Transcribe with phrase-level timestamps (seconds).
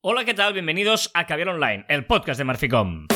[0.00, 0.52] Hola, ¿qué tal?
[0.52, 3.08] Bienvenidos a Caviar Online, el podcast de Marficom.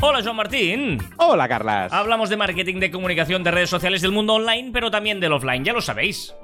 [0.00, 0.98] Hola, Joan Martín.
[1.18, 1.92] Hola, Carlas.
[1.92, 5.64] Hablamos de marketing, de comunicación, de redes sociales, del mundo online, pero también del offline,
[5.64, 6.34] ya lo sabéis.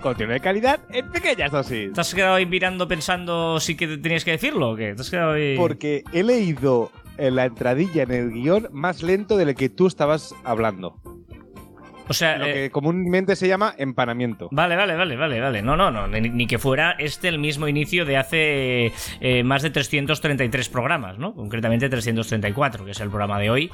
[0.00, 1.92] Contenido de calidad en pequeñas dosis.
[1.92, 4.94] ¿Te has quedado ahí mirando pensando si que tenías que decirlo o qué?
[4.94, 5.54] ¿Te has quedado ahí...
[5.58, 10.34] Porque he leído en la entradilla en el guion más lento del que tú estabas
[10.44, 10.98] hablando.
[12.08, 14.48] O sea, Lo eh, que comúnmente se llama empanamiento.
[14.52, 15.62] Vale, vale, vale, vale, vale.
[15.62, 16.06] No, no, no.
[16.06, 21.18] Ni, ni que fuera este el mismo inicio de hace eh, más de 333 programas,
[21.18, 21.34] ¿no?
[21.34, 23.70] Concretamente 334, que es el programa de hoy.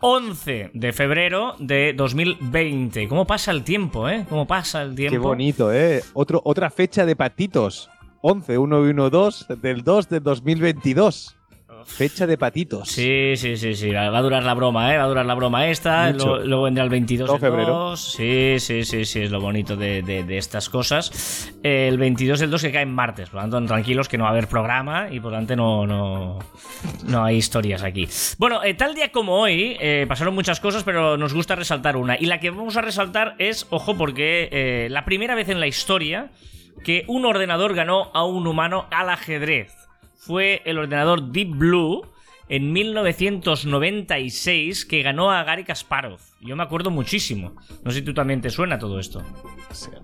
[0.00, 3.06] 11 de febrero de 2020.
[3.08, 4.24] ¿Cómo pasa el tiempo, eh?
[4.28, 5.12] ¿Cómo pasa el tiempo?
[5.12, 6.02] Qué bonito, ¿eh?
[6.14, 7.90] Otro, otra fecha de patitos.
[8.22, 11.36] 11, 1 y 1, 2 del 2 de 2022.
[11.86, 12.88] Fecha de patitos.
[12.88, 13.90] Sí, sí, sí, sí.
[13.90, 14.98] Va a durar la broma, ¿eh?
[14.98, 16.12] Va a durar la broma esta.
[16.12, 16.38] Mucho.
[16.38, 17.72] Luego, vendrá el 22 Todo del febrero.
[17.90, 18.00] 2.
[18.12, 19.20] Sí, sí, sí, sí.
[19.22, 21.52] Es lo bonito de, de- de estas cosas.
[21.62, 23.30] El 22 del 2 que cae en martes.
[23.30, 25.86] Por lo tanto, tranquilos que no va a haber programa y por lo tanto no,
[25.86, 26.38] no,
[27.04, 28.08] no hay historias aquí.
[28.38, 32.16] Bueno, eh, tal día como hoy eh, pasaron muchas cosas, pero nos gusta resaltar una.
[32.18, 35.66] Y la que vamos a resaltar es, ojo, porque eh, la primera vez en la
[35.66, 36.30] historia
[36.84, 39.74] que un ordenador ganó a un humano al ajedrez.
[40.20, 42.02] Fue el ordenador Deep Blue
[42.48, 46.18] en 1996 que ganó a Gary Kasparov.
[46.40, 47.54] Yo me acuerdo muchísimo.
[47.84, 49.22] No sé si tú también te suena todo esto.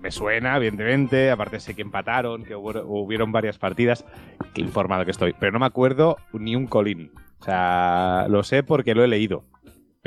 [0.01, 1.29] Me suena, evidentemente.
[1.29, 4.05] Aparte sé que empataron, que hubo- hubieron varias partidas.
[4.53, 5.33] Qué informado que estoy.
[5.39, 7.11] Pero no me acuerdo ni un colín.
[7.39, 9.43] O sea, lo sé porque lo he leído.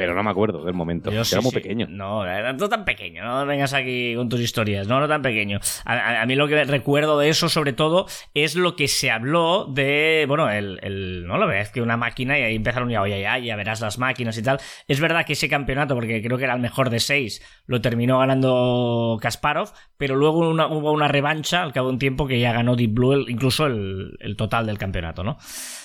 [0.01, 1.11] Pero no me acuerdo del momento.
[1.11, 1.55] Yo Era sí, muy sí.
[1.57, 1.87] pequeño.
[1.91, 3.23] No, era no tan pequeño.
[3.23, 4.89] No vengas aquí con tus historias.
[4.89, 5.61] No, no tan pequeño.
[5.85, 9.11] A, a- a mí lo que recuerdo de eso, sobre todo, es lo que se
[9.11, 10.25] habló de.
[10.27, 10.79] Bueno, el.
[10.83, 13.81] el- no lo ves, que una máquina y ahí empezaron ya, oye, ya, ya verás
[13.81, 14.59] las máquinas y tal.
[14.89, 18.19] Es verdad que ese campeonato, porque creo que era el mejor de seis, lo terminó
[18.19, 22.53] ganando Kasparov, pero luego una- hubo una revancha al cabo de un tiempo que ya
[22.53, 25.37] ganó Deep Blue, el- incluso el, el total del campeonato, ¿no?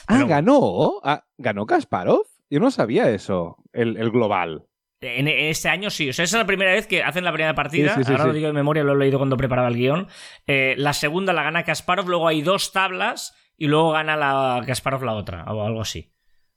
[0.08, 1.02] Ah, ganó.
[1.04, 2.22] Ah, ¿Ganó Kasparov?
[2.50, 3.57] Yo no sabía eso.
[3.73, 4.66] El, el global.
[5.01, 7.53] En este año sí, o sea, esa es la primera vez que hacen la primera
[7.53, 7.89] partida.
[7.89, 10.07] Sí, sí, sí, Ahora lo digo de memoria, lo he leído cuando preparaba el guion.
[10.47, 15.03] Eh, la segunda la gana Kasparov, luego hay dos tablas y luego gana la Kasparov
[15.03, 16.11] la otra, o algo así.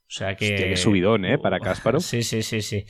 [0.09, 0.53] O sea que.
[0.53, 1.37] Hostia, qué subidón, ¿eh?
[1.37, 2.01] Para Kasparov.
[2.01, 2.85] Sí, sí, sí, sí.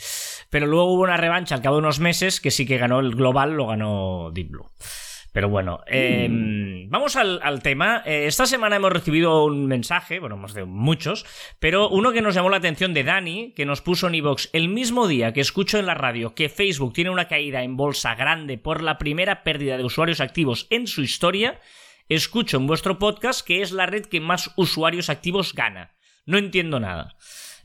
[0.50, 3.12] Pero luego hubo una revancha al cabo de unos meses que sí que ganó el
[3.16, 4.70] global, lo ganó Deep Blue.
[5.32, 6.28] Pero bueno, eh,
[6.90, 8.02] vamos al, tema.
[8.06, 11.26] Eh, esta semana hemos recibido un mensaje, bueno, hemos de muchos,
[11.60, 14.70] pero uno que nos llamó la atención de Dani, que nos puso en iVoox el
[14.70, 18.58] mismo día que escucho en la radio que Facebook tiene una caída en bolsa grande
[18.58, 21.60] por la primera pérdida de usuarios activos en su historia,
[22.08, 25.92] escucho en vuestro podcast que es la red que más usuarios activos gana.
[26.26, 27.16] No entiendo nada.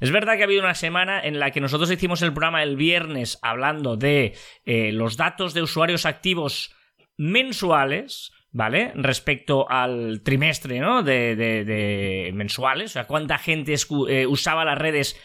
[0.00, 2.76] Es verdad que ha habido una semana en la que nosotros hicimos el programa el
[2.76, 4.34] viernes hablando de
[4.66, 6.74] eh, los datos de usuarios activos
[7.16, 8.92] mensuales, ¿vale?
[8.94, 11.02] Respecto al trimestre, ¿no?
[11.02, 13.74] De, de- de mensuales, o sea, cuánta gente
[14.08, 15.20] eh, usaba las redes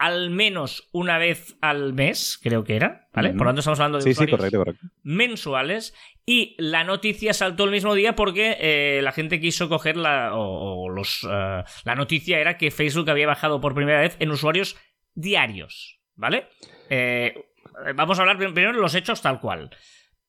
[0.00, 3.30] al menos una vez al mes, creo que era, ¿vale?
[3.30, 4.86] Por lo tanto, estamos hablando de Sí, sí, usuarios correcto, correcto.
[5.02, 5.92] mensuales
[6.24, 10.84] y la noticia saltó el mismo día porque eh, la gente quiso coger la o,
[10.84, 14.76] o los eh, la noticia era que Facebook había bajado por primera vez en usuarios
[15.14, 16.46] diarios, ¿vale?
[16.90, 17.34] Eh,
[17.96, 19.70] vamos a hablar primero de los hechos tal cual.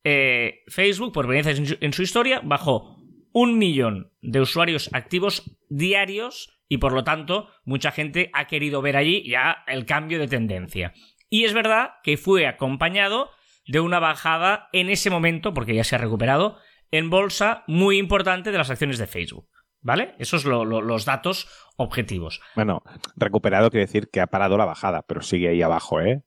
[0.04, 2.98] Eh, Facebook, por primera vez en su, en su historia, bajó
[3.32, 8.98] un millón de usuarios activos diarios y por lo tanto mucha gente ha querido ver
[8.98, 10.94] allí ya el cambio de tendencia.
[11.30, 13.30] Y es verdad que fue acompañado
[13.68, 16.58] de una bajada en ese momento, porque ya se ha recuperado,
[16.92, 19.48] en bolsa muy importante de las acciones de Facebook.
[19.82, 20.16] ¿Vale?
[20.20, 22.42] Esos son los datos objetivos.
[22.56, 22.82] Bueno,
[23.16, 26.22] recuperado quiere decir que ha parado la bajada, pero sigue ahí abajo, ¿eh?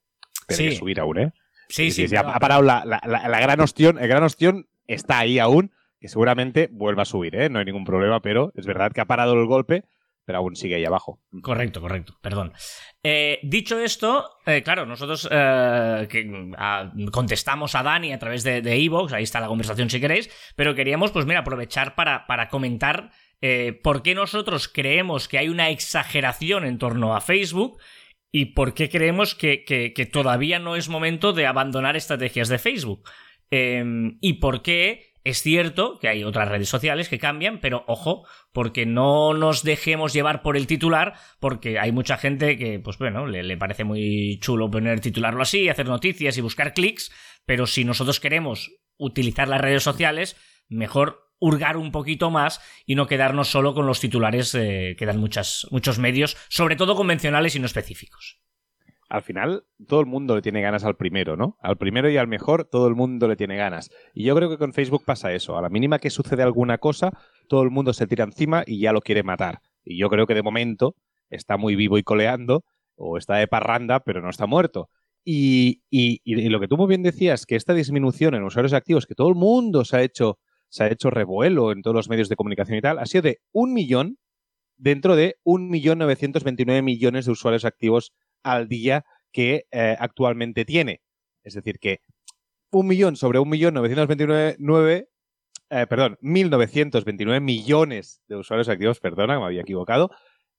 [0.47, 0.69] Tiene Sí.
[0.69, 1.33] que subir aún, ¿eh?
[1.69, 3.97] Sí, sí, ha, pero- ha parado la, la- la- la gran ostión.
[3.99, 7.49] El gran ostión está ahí aún, que seguramente vuelva a subir, ¿eh?
[7.49, 9.85] No hay ningún problema, pero es verdad que ha parado el golpe,
[10.25, 11.19] pero aún sigue ahí abajo.
[11.41, 12.53] Correcto, correcto, perdón.
[13.03, 16.51] Eh, dicho esto, eh, claro, nosotros eh, que,
[17.11, 21.11] contestamos a Dani a través de Evox, ahí está la conversación si queréis, pero queríamos,
[21.11, 23.11] pues mira, aprovechar para, para comentar
[23.81, 27.77] por qué nosotros creemos que hay una exageración en torno a Facebook
[28.35, 33.07] y por qué creemos que, que- todavía no es momento de abandonar estrategias de Facebook.
[33.51, 33.85] Eh,
[34.21, 38.87] y por qué es cierto que hay otras redes sociales que cambian, pero ojo, porque
[38.87, 43.43] no nos dejemos llevar por el titular, porque hay mucha gente que, pues bueno, le,
[43.43, 47.11] le parece muy chulo poner titularlo así, hacer noticias y buscar clics,
[47.45, 50.35] pero si nosotros queremos utilizar las redes sociales,
[50.69, 55.19] mejor hurgar un poquito más y no quedarnos solo con los titulares eh, que dan
[55.19, 58.39] muchas, muchos medios, sobre todo convencionales y no específicos.
[59.09, 61.57] al final todo el mundo le tiene ganas al primero, ¿no?
[61.61, 63.89] Al primero y al mejor todo el mundo le tiene ganas.
[64.13, 65.57] Y yo creo que con Facebook pasa eso.
[65.57, 67.11] A la mínima que sucede alguna cosa,
[67.47, 69.59] todo el mundo se tira encima y ya lo quiere matar.
[69.83, 70.95] Y yo creo que de momento
[71.29, 72.63] está muy vivo y coleando,
[72.95, 74.89] o está de parranda, pero no está muerto.
[75.25, 75.81] Y,
[76.25, 79.35] lo que tú muy bien decías, que esta disminución en usuarios activos, que todo el
[79.35, 80.39] mundo se ha hecho,
[80.73, 83.41] se ha hecho revuelo en todos los medios de comunicación y tal, ha sido de
[83.51, 84.17] un millón
[84.75, 88.11] dentro de un millón novecientos millones de usuarios activos
[88.41, 91.01] al día que eh, actualmente tiene.
[91.43, 91.99] Es decir, que
[92.71, 95.09] un millón sobre un millón novecientos veintinueve,
[95.69, 100.09] eh, perdón, 1.929 millones de usuarios activos, perdona, me había equivocado,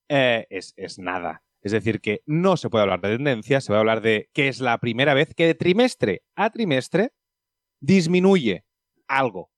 [0.08, 1.43] eh, es, es, nada.
[1.61, 4.61] Es decir, que no se puede hablar de tendencia, se a hablar de que es
[4.61, 7.11] la primera vez que de trimestre a trimestre
[7.81, 8.64] disminuye
[9.08, 9.50] algo.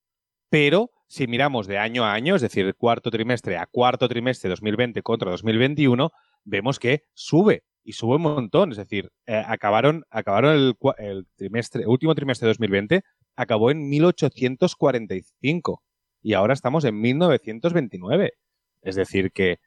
[0.48, 5.02] Pero si miramos de año a año, es decir, cuarto trimestre a cuarto trimestre 2020
[5.02, 6.10] contra 2021,
[6.44, 8.72] vemos que sube y sube un montón.
[8.72, 13.02] Es decir, eh, acabaron, acabaron el, trimestre, último trimestre de 2020,
[13.36, 15.82] acabó en 1845
[16.22, 18.32] y ahora estamos en 1929.
[18.82, 19.58] Es decir, que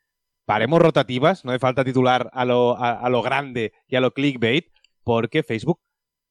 [0.45, 4.67] paremos rotativas, no hace falta titular a lo, a, lo grande y a lo clickbait,
[5.03, 5.79] porque Facebook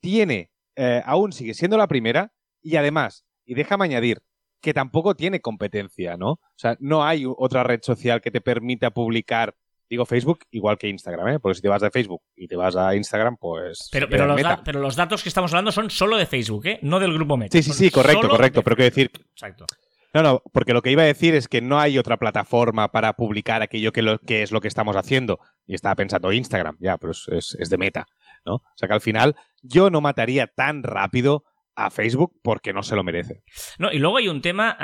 [0.01, 4.23] tiene, eh, aún sigue siendo la primera y además, y déjame añadir,
[4.60, 6.32] que tampoco tiene competencia, ¿no?
[6.32, 9.55] O sea, no hay otra red social que te permita publicar
[9.90, 11.40] Digo Facebook igual que Instagram, ¿eh?
[11.40, 13.88] Porque si te vas de Facebook y te vas a Instagram, pues...
[13.90, 16.78] Pero, pero, los, pero los, datos que estamos hablando son solo de Facebook, ¿eh?
[16.82, 17.56] No del grupo Meta.
[17.56, 18.62] Sí, sí, sí, correcto, correcto.
[18.62, 19.10] Pero quiero decir...
[19.32, 19.64] Exacto.
[20.12, 23.14] No, no, porque lo que iba a decir es que no hay otra plataforma para
[23.14, 25.38] publicar aquello que, lo, que es lo que estamos haciendo.
[25.66, 28.06] Y estaba pensando Instagram, ya, pero es, es, de meta,
[28.44, 28.56] ¿no?
[28.56, 31.44] O sea que al final yo no mataría tan rápido
[31.79, 33.45] a Facebook porque no se lo merece.
[33.79, 34.77] No, y luego hay un tema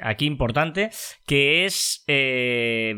[0.00, 0.90] aquí importante
[1.26, 2.94] que es eh,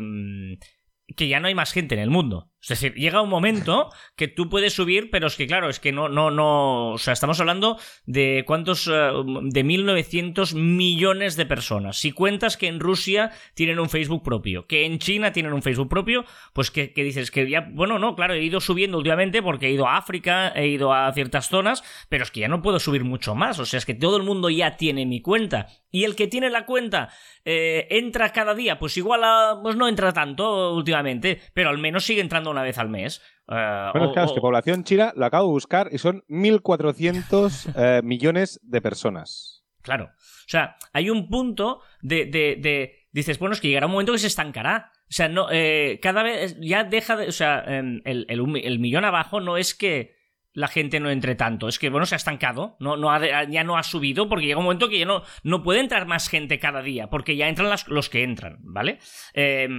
[1.17, 2.51] que ya no hay más gente en el mundo.
[2.65, 5.91] Es decir, llega un momento que tú puedes subir, pero es que claro, es que
[5.91, 6.93] no, no, no.
[6.93, 7.77] O sea, estamos hablando
[8.07, 8.87] de cuántos.
[8.87, 9.11] Eh,
[9.43, 11.97] de 1900 millones de personas.
[11.97, 15.89] Si cuentas que en Rusia tienen un Facebook propio, que en China tienen un Facebook
[15.89, 17.69] propio, pues que, dices que ya.
[17.71, 21.13] Bueno, no, claro, he ido subiendo últimamente porque he ido a África, he ido a
[21.13, 23.59] ciertas zonas, pero es que ya no puedo subir mucho más.
[23.59, 25.67] O sea, es que todo el mundo ya tiene mi cuenta.
[25.91, 27.09] Y el que tiene la cuenta
[27.45, 29.21] eh, entra cada día, pues igual
[29.61, 33.21] pues no entra tanto últimamente, pero al menos sigue entrando una vez al mes.
[33.47, 38.01] Eh, bueno, claro, es que población china lo acabo de buscar y son 1.400 eh,
[38.03, 39.65] millones de personas.
[39.81, 40.05] Claro.
[40.05, 44.19] O sea, hay un punto de, de, Dices, bueno, es que llegará un momento que
[44.19, 44.91] se estancará.
[45.03, 47.27] O sea, no, eh, cada vez ya deja de.
[47.27, 50.15] O sea, em, el, el, millón abajo no es que
[50.51, 51.69] la gente no entre tanto.
[51.69, 52.75] Es que, bueno, se ha estancado.
[52.79, 53.09] No, no
[53.45, 56.27] ya no ha subido porque llega un momento que ya no, no puede entrar más
[56.27, 58.99] gente cada día porque ya entran los que entran, ¿vale?
[59.33, 59.69] Eh,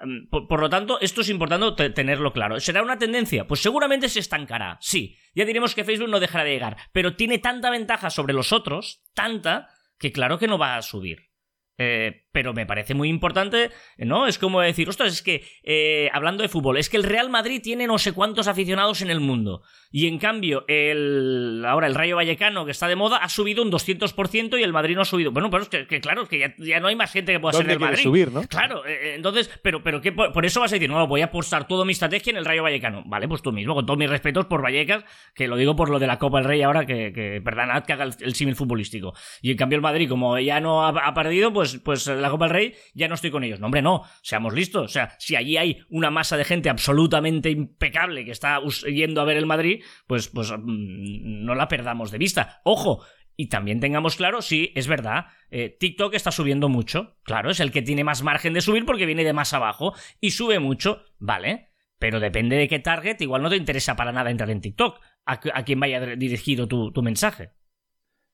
[0.00, 2.60] Mm, por, lo tanto, esto es importante tenerlo claro.
[2.60, 3.46] ¿Será una tendencia?
[3.46, 5.16] Pues seguramente se estancará, sí.
[5.34, 9.02] Ya diremos que Facebook no dejará de llegar, pero tiene tanta ventaja sobre los otros,
[9.14, 9.68] tanta,
[9.98, 11.28] que claro que no va a subir.
[11.78, 14.26] Eh, pero me parece muy importante, ¿no?
[14.26, 17.60] Es como decir, ostras, es que, eh, hablando de fútbol, es que el Real Madrid
[17.62, 19.62] tiene no sé cuántos aficionados en el mundo.
[19.90, 23.72] Y en cambio, el, ahora el Rayo Vallecano, que está de moda, ha subido un
[23.72, 25.32] 200% y el Madrid no ha subido.
[25.32, 27.70] Bueno, pero es que, claro, es que ya, no hay más gente que pueda ser
[27.70, 28.02] el Madrid.
[28.02, 28.42] subir, ¿no?
[28.42, 31.66] Claro, eh, entonces, pero, pero ¿qué, por, eso vas a decir, no, voy a apostar
[31.66, 33.02] toda mi estrategia en el Rayo Vallecano.
[33.06, 35.04] Vale, pues tú mismo, con todos mis respetos por Vallecas,
[35.34, 37.94] que lo digo por lo de la Copa del Rey ahora, que, que perdonad que
[37.94, 39.14] haga el, símil futbolístico.
[39.40, 42.46] Y en cambio el Madrid, como ya no ha, ha perdido, pues, pues la Copa
[42.46, 43.60] del Rey ya no estoy con ellos.
[43.60, 44.84] No, hombre, no, seamos listos.
[44.84, 49.24] O sea, si allí hay una masa de gente absolutamente impecable que está yendo a
[49.24, 52.60] ver el Madrid, pues, pues mm, no la perdamos de vista.
[52.64, 53.04] Ojo,
[53.40, 57.16] y también tengamos claro, sí, es verdad, eh, TikTok está subiendo mucho.
[57.22, 60.32] Claro, es el que tiene más margen de subir porque viene de más abajo y
[60.32, 61.68] sube mucho, ¿vale?
[62.00, 65.38] Pero depende de qué target, igual no te interesa para nada entrar en TikTok, a,
[65.38, 67.50] quien vaya dirigido tu, tu mensaje.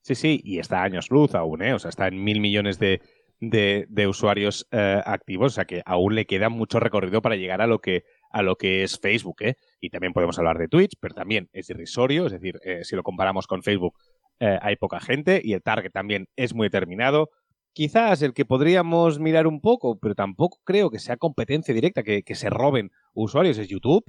[0.00, 1.74] Sí, sí, y está a años luz aún, ¿eh?
[1.74, 3.02] O sea, está en mil millones de,
[3.40, 7.66] de, usuarios eh, activos, o sea que aún le queda mucho recorrido para llegar a
[7.66, 9.36] lo que, a lo que es Facebook.
[9.40, 9.56] ¿eh?
[9.80, 13.02] Y también podemos hablar de Twitch, pero también es irrisorio, es decir, eh, si lo
[13.02, 13.94] comparamos con Facebook,
[14.40, 17.30] hay poca gente y el target también es muy determinado.
[17.72, 22.22] Quizás el que podríamos mirar un poco, pero tampoco creo que sea competencia directa, que,
[22.34, 24.04] se roben usuarios, es YouTube.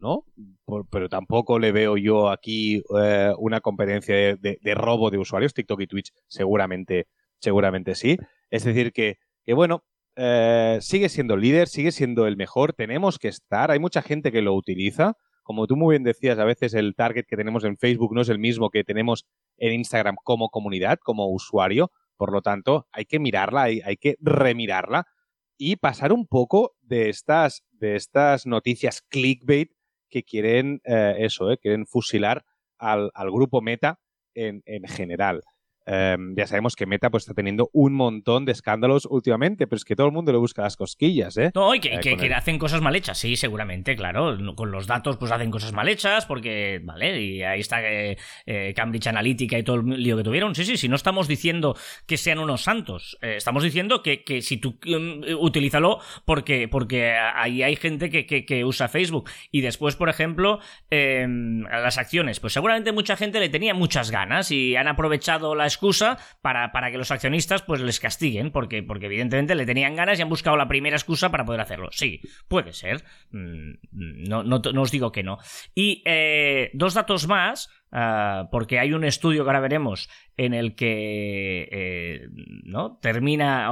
[0.00, 0.24] ¿no?
[0.92, 2.82] pero tampoco le veo yo aquí
[3.38, 5.54] una competencia de, de, robo de usuarios.
[5.54, 7.06] TikTok y Twitch seguramente,
[7.38, 8.18] seguramente sí.
[8.50, 9.84] Es decir, que, que bueno,
[10.16, 14.42] eh, sigue siendo líder, sigue siendo el mejor, tenemos que estar, hay mucha gente que
[14.42, 15.14] lo utiliza.
[15.44, 18.28] Como tú muy bien decías, a veces el target que tenemos en Facebook no es
[18.28, 19.26] el mismo que tenemos
[19.56, 21.90] en Instagram como comunidad, como usuario.
[22.16, 25.04] Por lo tanto, hay que mirarla, hay, hay que remirarla
[25.56, 29.70] y pasar un poco de estas, de estas noticias clickbait
[30.10, 32.44] que quieren eh, eso, eh, quieren fusilar
[32.76, 34.00] al, al grupo Meta
[34.34, 35.42] en, en general.
[35.90, 39.84] Em, ya sabemos que Meta pues, está teniendo un montón de escándalos últimamente, pero es
[39.86, 41.50] que todo el mundo le busca las cosquillas, ¿eh?
[41.54, 44.36] No, y que, Eh, que- hacen cosas mal hechas, sí, seguramente, claro.
[44.54, 48.74] Con los datos, pues hacen cosas mal hechas, porque, vale, y ahí está eh, eh,
[48.76, 50.54] Cambridge Analytica y todo el lío que tuvieron.
[50.54, 51.74] Sí, sí, sí, no estamos diciendo
[52.06, 53.16] que sean unos santos.
[53.22, 58.44] Estamos diciendo que, que si tú mm, utilízalo porque, porque ahí hay gente que, que-
[58.44, 59.30] que usa Facebook.
[59.50, 61.26] Y después, por ejemplo, eh,
[61.70, 62.40] las acciones.
[62.40, 66.90] Pues seguramente mucha gente le tenía muchas ganas y han aprovechado la excusa para, para
[66.90, 70.56] que los accionistas pues les castiguen, porque, porque evidentemente le tenían ganas y han buscado
[70.56, 71.88] la primera excusa para poder hacerlo.
[71.92, 73.04] Sí, puede ser.
[73.30, 73.74] Mm,
[74.28, 75.38] No, no, os digo que no.
[75.74, 77.68] Y eh, dos datos más.
[77.92, 82.28] ah, porque hay un estudio que ahora veremos en el que eh,
[82.64, 82.98] ¿no?
[83.00, 83.70] termina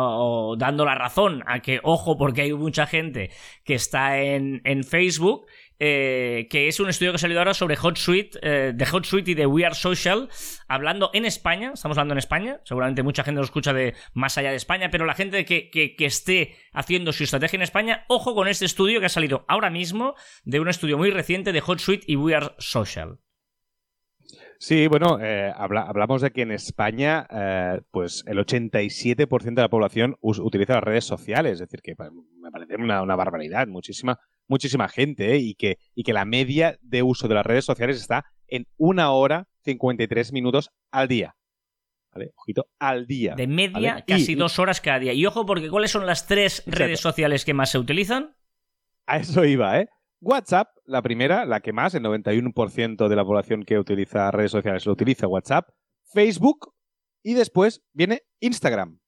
[0.56, 3.30] dando la razón a que, ojo, porque hay mucha gente
[3.64, 5.46] que está en, en Facebook
[5.78, 9.34] eh, que es un estudio que ha salido ahora sobre HotSuite, eh, de HotSuite y
[9.34, 10.28] de We Are Social,
[10.68, 14.50] hablando en España, estamos hablando en España, seguramente mucha gente lo escucha de más allá
[14.50, 18.48] de España, pero la gente que, que- esté haciendo su estrategia en España, ojo con
[18.48, 20.14] este estudio que ha salido ahora mismo
[20.44, 23.18] de un estudio muy reciente de HotSuite y We Are Social.
[24.58, 27.26] Sí, bueno, eh, habla- hablamos de que en España,
[27.90, 31.94] pues el 87% de la población utiliza las redes sociales, es decir, que
[32.40, 35.38] me parece una barbaridad, muchísima, muchísima gente, ¿eh?
[35.38, 39.10] y, que, y que la media de uso de las redes sociales está en una
[39.12, 41.36] hora 53 minutos al día.
[42.12, 42.32] ¿Vale?
[42.36, 43.34] Ojito, al día.
[43.34, 44.04] De media, ¿vale?
[44.06, 45.12] casi Y- dos horas cada día.
[45.12, 46.78] Y ojo, porque ¿cuáles son las tres Exacto.
[46.78, 48.34] redes sociales que más se utilizan?
[49.06, 49.88] A eso iba, ¿eh?
[50.20, 54.86] WhatsApp, la primera, la que más, el 91% de la población que utiliza redes sociales
[54.86, 55.68] lo utiliza WhatsApp.
[56.04, 56.72] Facebook
[57.22, 58.98] y después viene Instagram.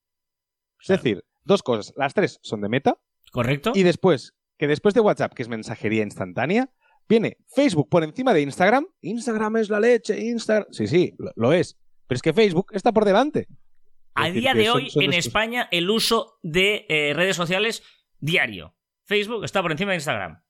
[0.81, 1.95] Es decir, dos cosas.
[1.97, 2.99] Las tres son de Meta
[3.33, 3.73] ¿Correcto?
[3.75, 6.71] y después, que después de WhatsApp, que es mensajería instantánea,
[7.09, 8.87] viene Facebook por encima de Instagram.
[9.01, 10.67] Instagram es la leche, Instagram.
[10.71, 11.79] Sí, sí, lo, lo es.
[12.07, 13.47] Pero es que Facebook está por delante.
[14.15, 15.13] A decir, día de hoy, son en.
[15.13, 17.83] España, el uso de eh, redes sociales
[18.19, 18.75] diario.
[19.05, 20.43] Facebook está por encima de Instagram.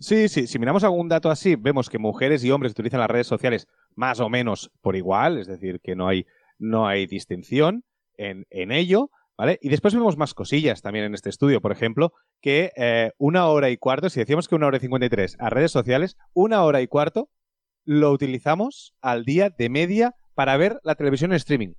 [0.00, 3.26] Sí, sí, si miramos algún dato así, vemos que mujeres y hombres utilizan las redes
[3.26, 6.26] sociales más o menos por igual, es decir, que no hay,
[6.58, 7.84] no hay distinción
[8.16, 9.58] en, en ello, ¿vale?
[9.62, 13.70] Y después vemos más cosillas también en este estudio, por ejemplo, que eh, una hora
[13.70, 16.88] y cuarto, si decíamos que una hora y 53 a redes sociales, una hora y
[16.88, 17.30] cuarto
[17.86, 21.72] lo utilizamos al día de media para ver la televisión en streaming.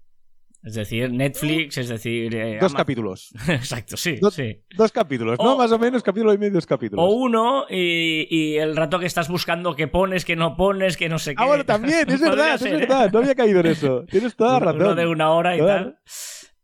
[0.62, 2.36] Es decir, Netflix, es decir...
[2.36, 3.30] eh, Dos Ama- capítulos.
[3.48, 4.62] Exacto, sí, Dos- sí.
[4.76, 5.58] Dos capítulos, O- ¿no?
[5.58, 7.06] Más o menos, capítulo y medio, dos capítulos.
[7.06, 11.08] O uno y, y el rato que estás buscando que pones, que no pones, que
[11.08, 11.42] no sé qué.
[11.44, 12.78] ah, bueno, también, es verdad, es ser, ¿eh?
[12.80, 13.10] verdad.
[13.14, 14.04] No había caído en eso.
[14.10, 14.82] Tienes toda la razón.
[14.82, 15.98] Uno de una hora y tal.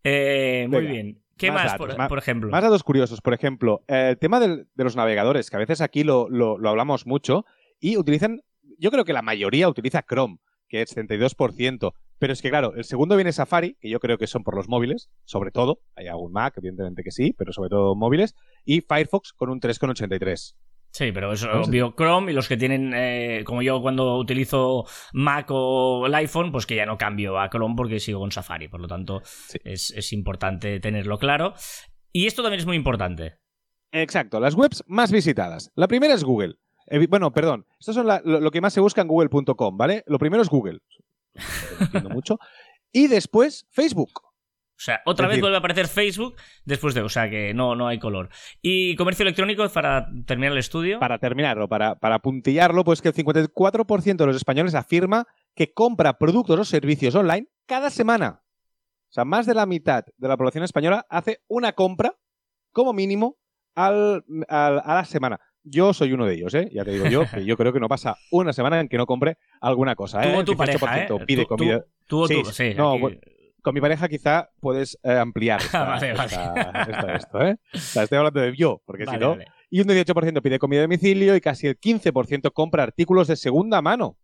[0.06, 1.22] Eh, muy Venga, bien.
[1.38, 2.50] ¿Qué más más, datos, por, ejemplo?
[2.50, 5.82] Más datos curiosos, por ejemplo, eh, el tema del- de los navegadores, que a veces
[5.82, 7.44] aquí lo, lo- lo hablamos mucho,
[7.80, 8.42] y utilizan,
[8.80, 10.38] yo creo que la mayoría utiliza Chrome,
[10.70, 14.28] que es 32%, pero es que claro, el segundo viene Safari, que yo creo que
[14.28, 17.96] son por los móviles, sobre todo, hay algún Mac, evidentemente que sí, pero sobre todo
[17.96, 20.56] móviles, y Firefox con un 3,83.
[20.98, 24.86] Sí, pero eso a- obvio Chrome y los que tienen, eh, como yo cuando utilizo
[25.12, 28.70] Mac o el iPhone, pues que ya no cambio a Chrome porque sigo con Safari.
[28.70, 29.58] Por lo tanto, Sí.
[29.66, 31.54] es, es importante tenerlo claro.
[32.14, 33.40] Y esto también es muy importante.
[33.92, 35.70] Exacto, las webs más visitadas.
[35.76, 36.56] La primera es Google.
[36.90, 40.02] Evi- bueno, perdón, esto son la- lo, lo que más se busca en google.com, ¿vale?
[40.08, 40.80] Lo primero es Google.
[41.34, 42.40] No entiendo mucho.
[42.94, 44.12] Y después Facebook.
[44.78, 47.88] O sea, otra vez vuelve a aparecer Facebook después de, o sea que no, no
[47.88, 48.28] hay color.
[48.62, 51.00] Y comercio electrónico para terminar el estudio.
[51.00, 56.18] Para terminarlo, para, para puntillarlo, pues que el 54% de los españoles afirma que compra
[56.18, 58.42] productos o servicios online cada semana.
[59.10, 62.14] O sea, más de la mitad de la población española hace una compra,
[62.74, 63.38] como mínimo,
[63.76, 65.40] al, al- a la semana.
[65.64, 66.70] Yo soy uno de ellos, ¿eh?
[66.74, 69.06] Ya te digo yo, que yo creo que no pasa una semana en que no
[69.06, 70.22] compre alguna cosa.
[70.24, 70.34] ¿eh?
[70.34, 70.78] tú o tu pareja,
[71.08, 71.26] 18% ¿eh?
[71.26, 71.86] pide Tú- comida.
[72.08, 72.74] Tú, o Sí, tú, sí.
[72.76, 73.18] No, aquí- bueno,
[73.66, 76.26] Con mi pareja quizá puedes eh, ampliar esta- Vale, vale.
[76.28, 77.58] esta- esta- esto, ¿eh?
[77.74, 79.30] O sea, estoy hablando de yo, porque Vale, si no...
[79.32, 79.46] vale.
[79.72, 83.82] Y un 18% pide comida a domicilio y casi el 15% compra artículos de segunda
[83.82, 84.18] mano.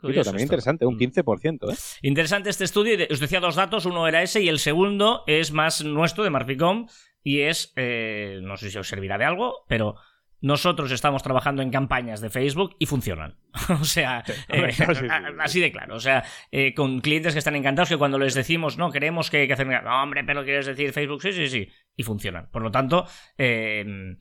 [0.00, 0.54] Curioso también esto.
[0.54, 0.98] interesante, un Mm.
[0.98, 1.76] 15%, ¿eh?
[2.02, 2.96] Interesante este estudio.
[3.10, 3.84] Os decía dos datos.
[3.86, 6.88] Uno era ese y el segundo es más nuestro, de Marficom.
[7.22, 9.94] Y es, eh, no sé si os servirá de algo, pero
[10.40, 13.36] nosotros estamos trabajando en campañas de Facebook y funcionan.
[13.80, 15.06] o sea, eh, Sí, sí, sí.
[15.40, 15.96] así de claro.
[15.96, 19.46] O sea, eh, con clientes que están encantados que cuando les decimos, no, queremos que,
[19.46, 19.66] que hacer...
[19.66, 21.68] No, hombre, pero quieres decir Facebook, sí, sí, sí.
[21.96, 22.48] Y funcionan.
[22.50, 23.06] Por lo tanto,
[23.38, 24.16] eh,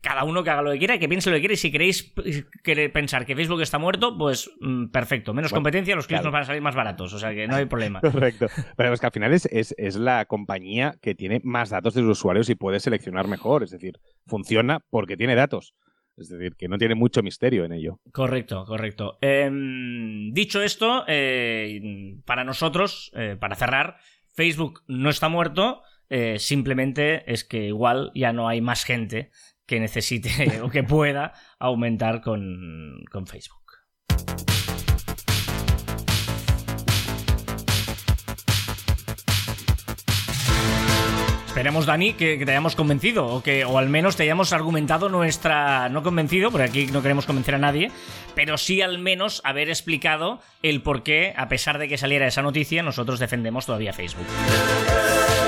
[0.00, 1.54] cada uno que haga lo que quiera que piense lo que quiera.
[1.54, 2.12] Y si queréis
[2.92, 5.34] pensar que Facebook está muerto, pues mm, perfecto.
[5.34, 6.28] Menos Bueno, competencia, los clics claro.
[6.28, 7.12] nos van a salir más baratos.
[7.12, 8.00] O sea que no hay problema.
[8.12, 8.46] Correcto.
[8.76, 12.02] Pero es que al final es, es, es la compañía que tiene más datos de
[12.02, 13.62] sus usuarios y puede seleccionar mejor.
[13.62, 15.74] Es decir, funciona porque tiene datos.
[16.16, 17.98] Es decir, que no tiene mucho misterio en ello.
[18.12, 19.18] Correcto, correcto.
[19.20, 23.96] Em, dicho esto, eh, para nosotros, eh, para cerrar,
[24.34, 29.30] Facebook no está muerto, eh, simplemente es que igual ya no hay más gente
[29.72, 33.80] que necesite o que pueda aumentar con, con Facebook.
[41.46, 45.08] Esperemos, Dani, que, que te hayamos convencido o que o al menos te hayamos argumentado
[45.08, 45.88] nuestra...
[45.88, 47.90] No convencido, porque aquí no queremos convencer a nadie,
[48.34, 52.42] pero sí al menos haber explicado el por qué, a pesar de que saliera esa
[52.42, 54.26] noticia, nosotros defendemos todavía Facebook.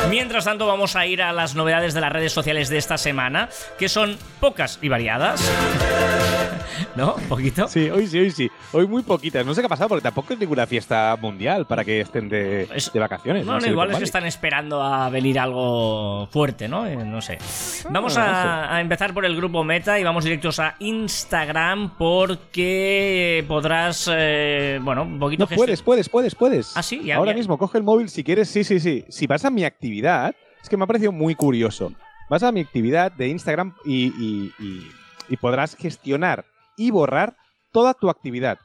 [0.09, 3.49] Mientras tanto, vamos a ir a las novedades de las redes sociales de esta semana,
[3.79, 5.43] que son pocas y variadas.
[6.97, 7.15] ¿No?
[7.15, 7.69] ¿Un poquito?
[7.69, 8.51] Sí, hoy sí, hoy sí.
[8.73, 9.45] Hoy muy poquitas.
[9.45, 12.69] No sé qué ha pasado porque tampoco es ninguna fiesta mundial para que estén de,
[12.75, 13.45] Es- de vacaciones.
[13.47, 14.05] No, no, igual es que Valley.
[14.05, 16.87] están esperando a venir algo fuerte, ¿no?
[16.87, 17.39] Eh, No sé.
[17.91, 24.11] Vamos a, a empezar por el grupo Meta y vamos directos a Instagram porque podrás,
[24.13, 26.77] eh, bueno, un poquito No puedes, puedes, puedes, puedes.
[26.77, 27.37] Ah, sí, ya, Ahora ya.
[27.39, 28.49] mismo coge el móvil si quieres.
[28.49, 29.05] Sí, sí, sí.
[29.09, 31.93] Si vas a mi actividad, es que me ha parecido muy curioso.
[32.31, 34.91] Vas a mi actividad de Instagram y, y- y-
[35.29, 36.45] y podrás gestionar
[36.77, 37.37] y borrar
[37.73, 38.59] toda tu actividad.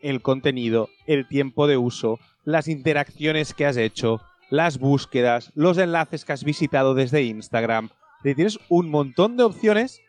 [0.00, 4.20] El contenido, el tiempo de uso, las interacciones que has hecho,
[4.50, 7.88] las búsquedas, los enlaces que has visitado desde Instagram.
[8.22, 10.00] Y Tienes un montón de opciones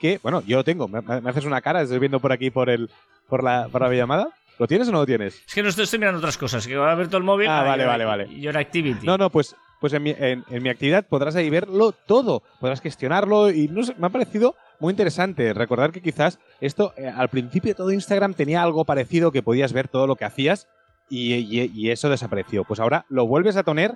[0.00, 0.88] que, bueno, yo lo tengo.
[0.88, 2.90] Me, me haces una cara, estoy viendo por aquí por el
[3.28, 4.28] por la, por la llamada.
[4.58, 5.42] ¿Lo tienes o no lo tienes?
[5.46, 7.48] Es que no estoy, estoy mirando otras cosas, que voy a ver todo el móvil.
[7.48, 8.40] Ah, vale, vale, vale.
[8.40, 9.06] Your Activity.
[9.06, 12.80] No, no, pues, pues en, mi, en- en mi actividad podrás ahí verlo todo, podrás
[12.80, 15.54] gestionarlo y no sé, me ha parecido muy interesante.
[15.54, 19.88] Recordar que quizás esto eh, al principio todo Instagram tenía algo parecido que podías ver
[19.88, 20.66] todo lo que hacías
[21.08, 22.64] y, eso desapareció.
[22.64, 23.94] Pues ahora lo vuelves a tener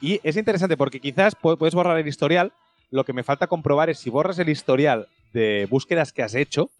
[0.00, 2.52] y es interesante porque quizás pu- puedes borrar el historial.
[2.90, 6.70] Lo que me falta comprobar es si borras el historial de búsquedas que has hecho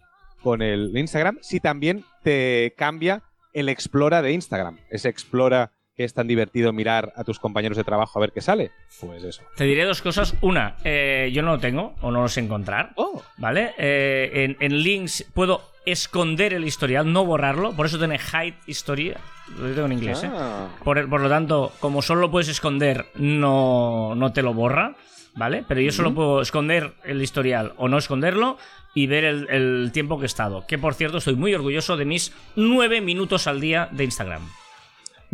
[0.42, 4.78] con el Instagram, si también te cambia el Explora de Instagram.
[4.90, 8.40] Ese Explora que es tan divertido mirar a tus compañeros de trabajo a ver qué
[8.40, 8.72] sale.
[9.00, 9.40] Pues eso.
[9.54, 10.34] Te diré dos cosas.
[10.40, 12.90] Una, eh, yo no lo tengo o no lo sé encontrar.
[12.96, 13.72] Oh, ¿Vale?
[13.78, 17.72] Eh, en, en links puedo esconder el historial, no borrarlo.
[17.74, 19.18] Por eso tiene hide historia.
[19.56, 20.30] Lo tengo en inglés, ¿eh?
[20.32, 20.70] Ah.
[20.82, 24.96] Por, por lo tanto, como solo lo puedes esconder, no, no te lo borra.
[25.34, 25.64] ¿Vale?
[25.66, 28.58] Pero yo solo puedo esconder el historial o no esconderlo
[28.92, 30.66] y ver el, el tiempo que he estado.
[30.66, 34.42] Que por cierto, estoy muy orgulloso de mis nueve minutos al día de Instagram.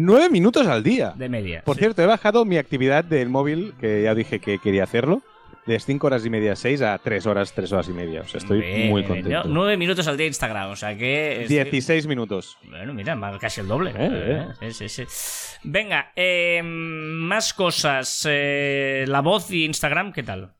[0.00, 1.12] Nueve minutos al día.
[1.16, 1.62] De media.
[1.64, 1.80] Por Sí.
[1.80, 5.22] cierto, he bajado mi actividad del móvil, que ya dije que quería hacerlo,
[5.66, 8.20] de 5 horas y media, 6 a 3 horas, 3 horas y media.
[8.20, 9.28] O sea, estoy Bien, muy contento.
[9.28, 10.70] yo- Nueve minutos al día de Instagram.
[10.70, 11.42] O sea que.
[11.42, 12.56] estoy- 16 minutos.
[12.70, 13.92] Bueno, mira, casi el doble.
[13.96, 15.58] Eh, Eh, sí, sí, sí.
[15.64, 18.24] Venga, eh, más cosas.
[18.30, 20.52] Eh, la voz y Instagram, ¿qué tal?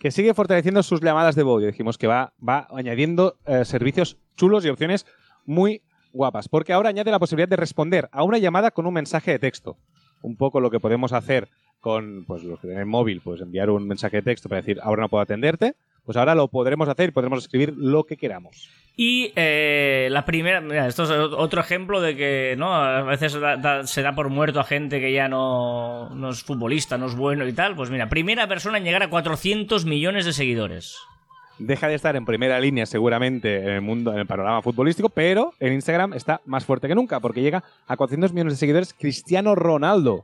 [0.00, 1.62] Que sigue fortaleciendo sus llamadas de voz.
[1.62, 5.06] Y dijimos que va, va añadiendo eh, servicios chulos y opciones
[5.46, 6.48] muy guapas.
[6.48, 9.76] Porque ahora añade la posibilidad de responder a una llamada con un mensaje de texto.
[10.22, 11.48] Un poco lo que podemos hacer
[11.80, 15.02] con pues, los que tienen móvil, pues enviar un mensaje de texto para decir ahora
[15.02, 15.74] no puedo atenderte.
[16.04, 18.70] Pues ahora lo podremos hacer y podremos escribir lo que queramos.
[18.96, 23.38] Y eh, la primera, mira, esto es otro ejemplo de que no a veces
[23.84, 27.46] se da por muerto a gente que ya no, no es futbolista, no es bueno
[27.46, 27.76] y tal.
[27.76, 30.98] Pues mira, primera persona en llegar a 400 millones de seguidores.
[31.58, 35.54] Deja de estar en primera línea seguramente en el mundo, en el panorama futbolístico, pero
[35.58, 39.54] en Instagram está más fuerte que nunca porque llega a 400 millones de seguidores Cristiano
[39.56, 40.14] Ronaldo.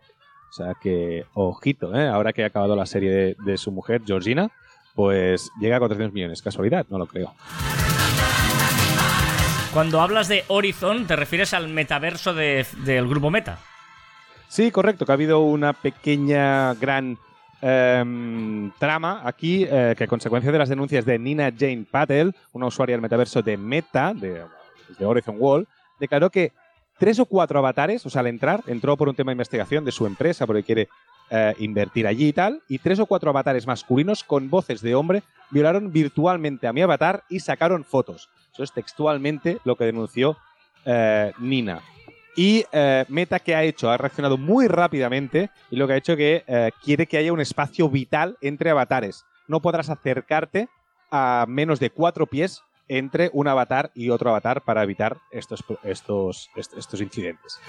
[0.51, 2.07] O sea que, ojito, ¿eh?
[2.07, 4.51] ahora que ha acabado la serie de, de su mujer, Georgina,
[4.95, 6.41] pues llega a 400 millones.
[6.41, 7.35] Casualidad, no lo creo.
[9.73, 13.59] Cuando hablas de Horizon, te refieres al metaverso de- del grupo Meta.
[14.47, 17.19] Sí, correcto, que ha habido una pequeña, gran
[17.65, 22.67] em, trama aquí eh, que a consecuencia de las denuncias de Nina Jane Patel, una
[22.67, 24.45] usuaria del metaverso de Meta, de,
[24.99, 25.67] de Horizon World,
[25.99, 26.53] declaró que
[26.99, 29.93] tres o cuatro avatares, o sea, al entrar, entró por un tema de investigación de
[29.93, 30.89] su empresa porque quiere
[31.31, 35.23] eh, invertir allí y tal, y tres o cuatro avatares masculinos con voces de hombre
[35.51, 38.29] violaron virtualmente a mi avatar y sacaron fotos.
[38.53, 40.37] Eso es textualmente lo que denunció
[40.85, 41.81] eh, Nina.
[42.37, 43.91] Y eh, Meta, que ha hecho?
[43.91, 47.41] Ha reaccionado muy rápidamente y lo que ha hecho que eh, quiere que haya un
[47.41, 49.25] espacio vital entre avatares.
[49.47, 50.69] No podrás acercarte
[51.11, 56.51] a menos de cuatro pies entre un avatar y otro avatar para evitar estos, estos,
[56.57, 57.61] est- estos incidentes.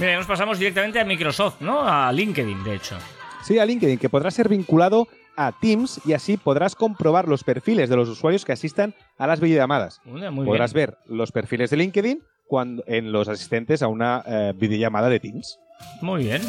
[0.00, 1.80] Mira, nos pasamos directamente a Microsoft, ¿no?
[1.82, 2.96] A LinkedIn, de hecho.
[3.42, 7.88] Sí, a LinkedIn, que podrá ser vinculado a Teams y así podrás comprobar los perfiles
[7.88, 10.00] de los usuarios que asistan a las videollamadas.
[10.04, 10.86] Muy podrás bien.
[10.88, 15.58] ver los perfiles de LinkedIn cuando, en los asistentes a una eh, videollamada de Teams.
[16.02, 16.42] Muy bien.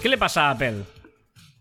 [0.00, 0.82] ¿Qué le pasa a Apple?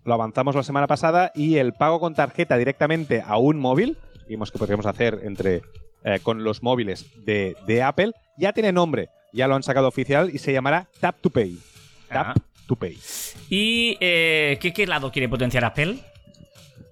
[0.05, 4.51] lo avanzamos la semana pasada y el pago con tarjeta directamente a un móvil, vimos
[4.51, 5.61] que podríamos hacer entre
[6.03, 10.29] eh, con los móviles de, de Apple, ya tiene nombre, ya lo han sacado oficial
[10.33, 11.57] y se llamará Tap to Pay.
[12.09, 12.33] Tap Ah.
[12.67, 12.97] To Pay.
[13.49, 15.97] ¿Y eh, ¿qué, qué lado quiere potenciar Apple?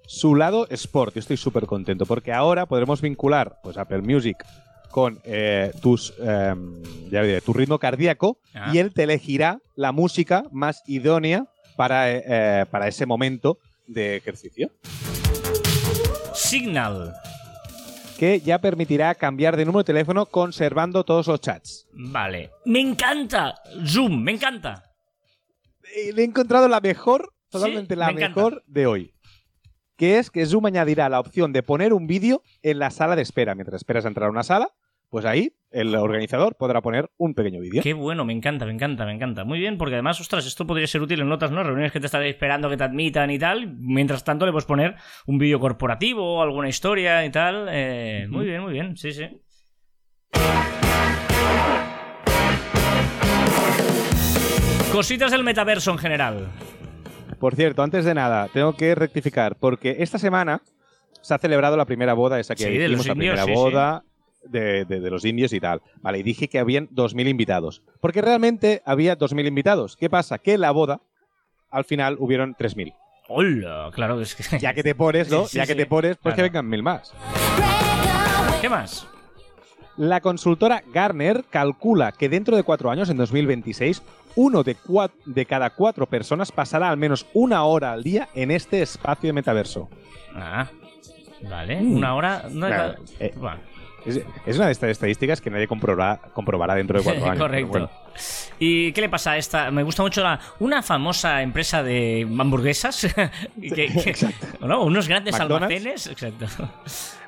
[0.06, 4.36] Su lado Sport, yo estoy súper contento porque ahora podremos vincular pues, Apple Music
[4.90, 6.54] con eh, tus, eh,
[7.10, 8.70] ya diré, tu ritmo cardíaco Ah.
[8.74, 13.56] y él te elegirá la música más idónea para, eh, eh, para ese momento
[13.86, 14.70] de ejercicio.
[16.34, 17.14] Signal.
[18.18, 21.88] que ya permitirá cambiar de número de teléfono conservando todos los chats.
[21.92, 22.50] Vale.
[22.66, 23.54] Me encanta.
[23.84, 24.91] Zoom, me encanta.
[25.96, 28.36] Eh, Le he encontrado la mejor, totalmente Sí, la me encanta.
[28.36, 29.14] mejor de hoy.
[29.96, 33.22] Que es que Zoom añadirá la opción de poner un vídeo en la sala de
[33.22, 33.54] espera.
[33.54, 34.70] Mientras esperas a entrar a una sala,
[35.10, 37.82] pues ahí el organizador podrá poner un pequeño vídeo.
[37.82, 39.44] Qué bueno, me encanta, me encanta, me encanta.
[39.44, 41.62] Muy bien, porque además, ostras, esto podría ser útil en otras ¿no?
[41.62, 43.74] reuniones que te están esperando que te admitan y tal.
[43.78, 47.68] Mientras tanto, le puedes poner un vídeo corporativo alguna historia y tal.
[47.70, 49.28] Eh, Muy bien, muy bien, sí, sí.
[54.92, 56.48] Cositas del metaverso en general.
[57.38, 60.60] Por cierto, antes de nada, tengo que rectificar, porque esta semana
[61.22, 63.44] se ha celebrado la primera boda, esa que Sí, de hicimos, los la indios, primera
[63.46, 64.04] sí, boda
[64.44, 65.80] De, de- de los indios y tal.
[66.02, 67.82] Vale, y dije que habían 2.000 invitados.
[68.00, 69.96] Porque realmente había 2.000 invitados.
[69.96, 70.38] ¿Qué pasa?
[70.38, 71.00] Que la boda,
[71.70, 72.92] al final, hubieron 3.000.
[73.28, 74.58] Hola, claro, es que.
[74.58, 75.46] Ya que te pones, ¿no?
[75.46, 75.78] Sí, ya que sí.
[75.78, 76.50] te pones, pues que Claro.
[76.52, 77.14] vengan mil más.
[78.60, 79.06] ¿Qué más?
[79.96, 84.02] La consultora Garner calcula que dentro de cuatro años, en 2026,
[84.36, 88.50] uno de, cua- de cada cuatro personas pasará al menos una hora al día en
[88.50, 89.88] este espacio de metaverso.
[90.34, 90.66] Ah,
[91.48, 91.80] vale.
[91.80, 91.96] Mm.
[91.96, 92.42] Una hora.
[92.50, 93.60] no hay Claro, nada- eh, Bueno.
[94.04, 97.38] Es, es una de estas estadísticas que nadie comprobará, comprobará dentro de cuatro años.
[97.38, 97.68] Correcto.
[97.70, 97.90] bueno.
[98.58, 99.70] ¿Y qué le pasa a esta?
[99.70, 103.06] Me gusta mucho la, una famosa empresa de hamburguesas.
[103.60, 104.14] que- que-
[104.60, 104.84] ¿no?
[104.84, 105.72] Unos grandes McDonald's.
[105.76, 106.06] almacenes.
[106.08, 106.46] Exacto.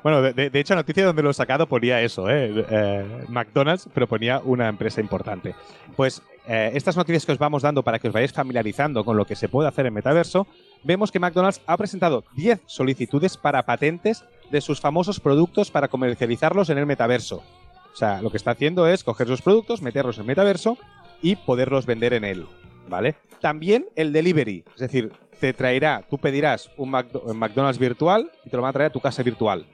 [0.03, 2.65] Bueno, de hecho, la noticia donde lo he sacado ponía eso, ¿eh?
[2.69, 5.55] Eh, McDonald's, pero ponía una empresa importante.
[5.95, 9.25] Pues eh, estas noticias que os vamos dando para que os vayáis familiarizando con lo
[9.25, 10.45] que se puede hacer en metaverso,
[10.83, 16.69] vemos que McDonald's ha presentado 10 solicitudes para patentes de sus famosos productos para comercializarlos
[16.69, 17.43] en el metaverso.
[17.93, 20.77] O sea, lo que está haciendo es coger sus productos, meterlos en metaverso
[21.21, 22.45] y poderlos vender en él,
[22.89, 23.15] ¿vale?
[23.39, 28.63] También el delivery, es decir, te traerá, tú pedirás un, McDonald's virtual y te lo
[28.63, 29.65] van a traer a tu casa virtual.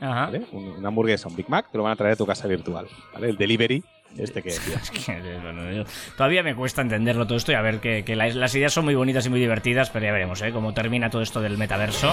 [0.00, 0.26] Ajá.
[0.26, 0.42] ¿vale?
[0.52, 2.86] Un- una hamburguesa, un Big Mac, te lo van a traer a tu casa virtual.
[3.14, 3.30] ¿vale?
[3.30, 3.82] El delivery,
[4.18, 4.78] este que decía.
[4.82, 5.84] Es que, bueno, yo-
[6.16, 8.84] todavía me cuesta entenderlo todo esto y a ver que, que las, las ideas son
[8.84, 10.52] muy bonitas y muy divertidas, pero ya veremos ¿eh?
[10.52, 12.12] cómo termina todo esto del metaverso.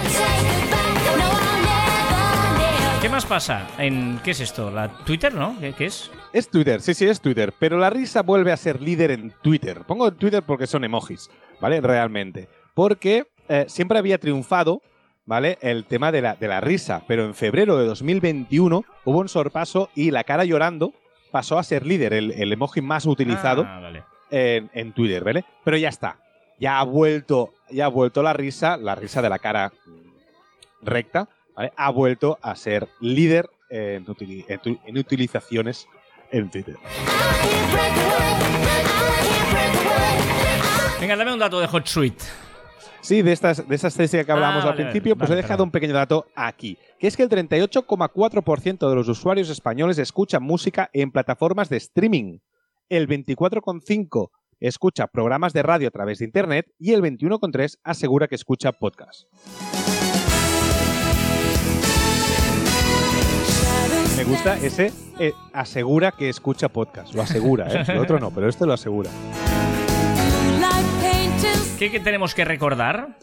[3.04, 3.68] ¿Qué más pasa?
[3.78, 4.72] En, ¿Qué es esto?
[4.72, 5.60] ¿La Twitter, no?
[5.60, 6.10] ¿Qué, qué es?
[6.32, 7.54] Es Twitter, sí, sí, es Twitter.
[7.60, 9.82] Pero la risa vuelve a ser líder en Twitter.
[9.86, 11.82] Pongo en Twitter porque son emojis, ¿vale?
[11.82, 12.48] Realmente.
[12.74, 14.82] Porque eh, siempre había triunfado,
[15.26, 15.58] ¿vale?
[15.60, 17.04] El tema de la, de la risa.
[17.06, 20.94] Pero en febrero de 2021 hubo un sorpaso y la cara llorando
[21.30, 23.66] pasó a ser líder, el, el emoji más utilizado.
[23.68, 24.06] Ah, vale.
[24.32, 25.44] en, en Twitter, ¿vale?
[25.66, 26.20] Pero ya está.
[26.58, 29.74] Ya ha vuelto, ya ha vuelto la risa, la risa de la cara
[30.82, 31.72] recta, ¿vale?
[31.76, 34.46] Ha vuelto a ser líder en, utili-
[34.86, 35.88] en utilizaciones
[36.32, 36.76] en Twitter.
[41.00, 42.24] Venga, dame un dato de Hot Suite.
[43.02, 45.44] Sí, de estas de esa estadística que hablábamos Ah, al principio, vale, pues vale, he
[45.44, 50.42] dejado un pequeño dato aquí, que es que el 38,4% de los usuarios españoles escuchan
[50.42, 52.40] música en plataformas de streaming,
[52.88, 54.30] el 24,5%
[54.62, 59.24] escucha programas de radio a través de internet y el 21,3% asegura que escucha podcast.
[64.24, 67.84] Me gusta ese eh, asegura que escucha podcast, lo asegura, ¿eh?
[67.94, 69.10] Lo otro no, pero este lo asegura.
[71.78, 73.18] ¿Qué, qué tenemos que recordar?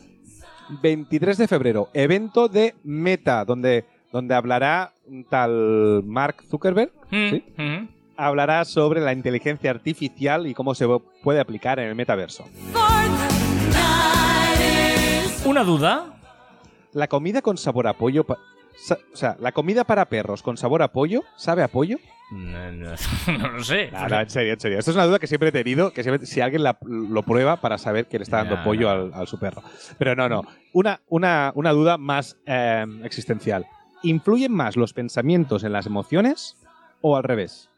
[0.83, 6.93] 23 de febrero, evento de Meta, donde, donde hablará un tal Mark Zuckerberg.
[7.11, 7.45] Mm, ¿sí?
[7.57, 7.89] mm.
[8.19, 10.87] Hablará sobre la inteligencia artificial y cómo se
[11.23, 12.45] puede aplicar en el metaverso.
[15.47, 16.19] Una duda.
[16.93, 18.27] La comida con sabor a pollo.
[19.13, 21.99] O sea, la comida para perros con sabor a pollo, ¿sabe a pollo?
[22.31, 22.95] No, no-
[23.39, 23.91] no lo sé.
[23.91, 24.79] No, no, en serio, en serio.
[24.79, 27.57] Esto es una duda que siempre he tenido, que siempre- si alguien la- lo prueba
[27.61, 29.63] para saber que le está dando pollo al, al su perro.
[29.99, 30.43] Pero no, no.
[30.73, 33.67] Una, una, una duda más eh, existencial.
[34.03, 36.57] ¿Influyen más los pensamientos en las emociones
[37.01, 37.69] o al revés?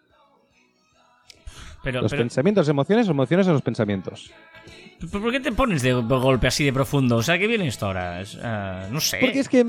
[1.83, 4.31] Pero, los pero- pensamientos en emociones o emociones en los pensamientos.
[5.01, 7.17] ¿pero ¿por qué te pones de golpe así de profundo?
[7.17, 8.21] O sea, ¿qué viene esto ahora?
[8.21, 9.19] Es, ah, no sé.
[9.21, 9.67] Porque es que.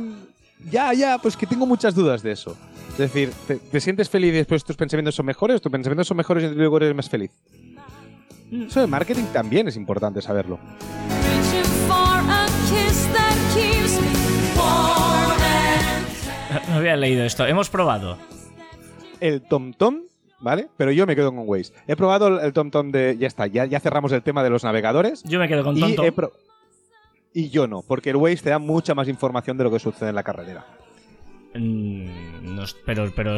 [0.71, 2.55] Ya, ya, pues que tengo muchas dudas de eso.
[2.91, 5.61] Es decir, ¿te, te sientes feliz y después tus pensamientos son mejores?
[5.61, 7.31] ¿Tus pensamientos son mejores y luego eres más feliz?
[8.51, 10.59] Eso de marketing también es importante saberlo.
[16.69, 17.45] No había leído esto.
[17.45, 18.17] Hemos probado.
[19.19, 20.01] El TomTom, -tom,
[20.39, 20.67] ¿vale?
[20.77, 21.73] Pero yo me quedo con Waze.
[21.87, 23.17] He probado el TomTom -tom de.
[23.17, 25.23] Ya está, ya, ya cerramos el tema de los navegadores.
[25.23, 26.05] Yo me quedo con TomTom.
[26.05, 26.31] -tom
[27.33, 30.09] y yo no, porque el Waze te da mucha más información de lo que sucede
[30.09, 30.65] en la carretera.
[31.55, 33.37] Mm, no pero, pero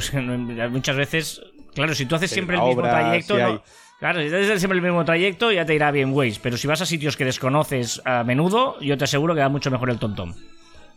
[0.69, 1.41] muchas veces,
[1.73, 3.62] claro, si tú haces Sí, siempre el mismo obra, trayecto, no-
[3.99, 6.81] claro, si haces siempre el mismo trayecto ya te irá bien Waze, pero si vas
[6.81, 10.34] a sitios que desconoces a menudo, yo te aseguro que va mucho mejor el TomTom.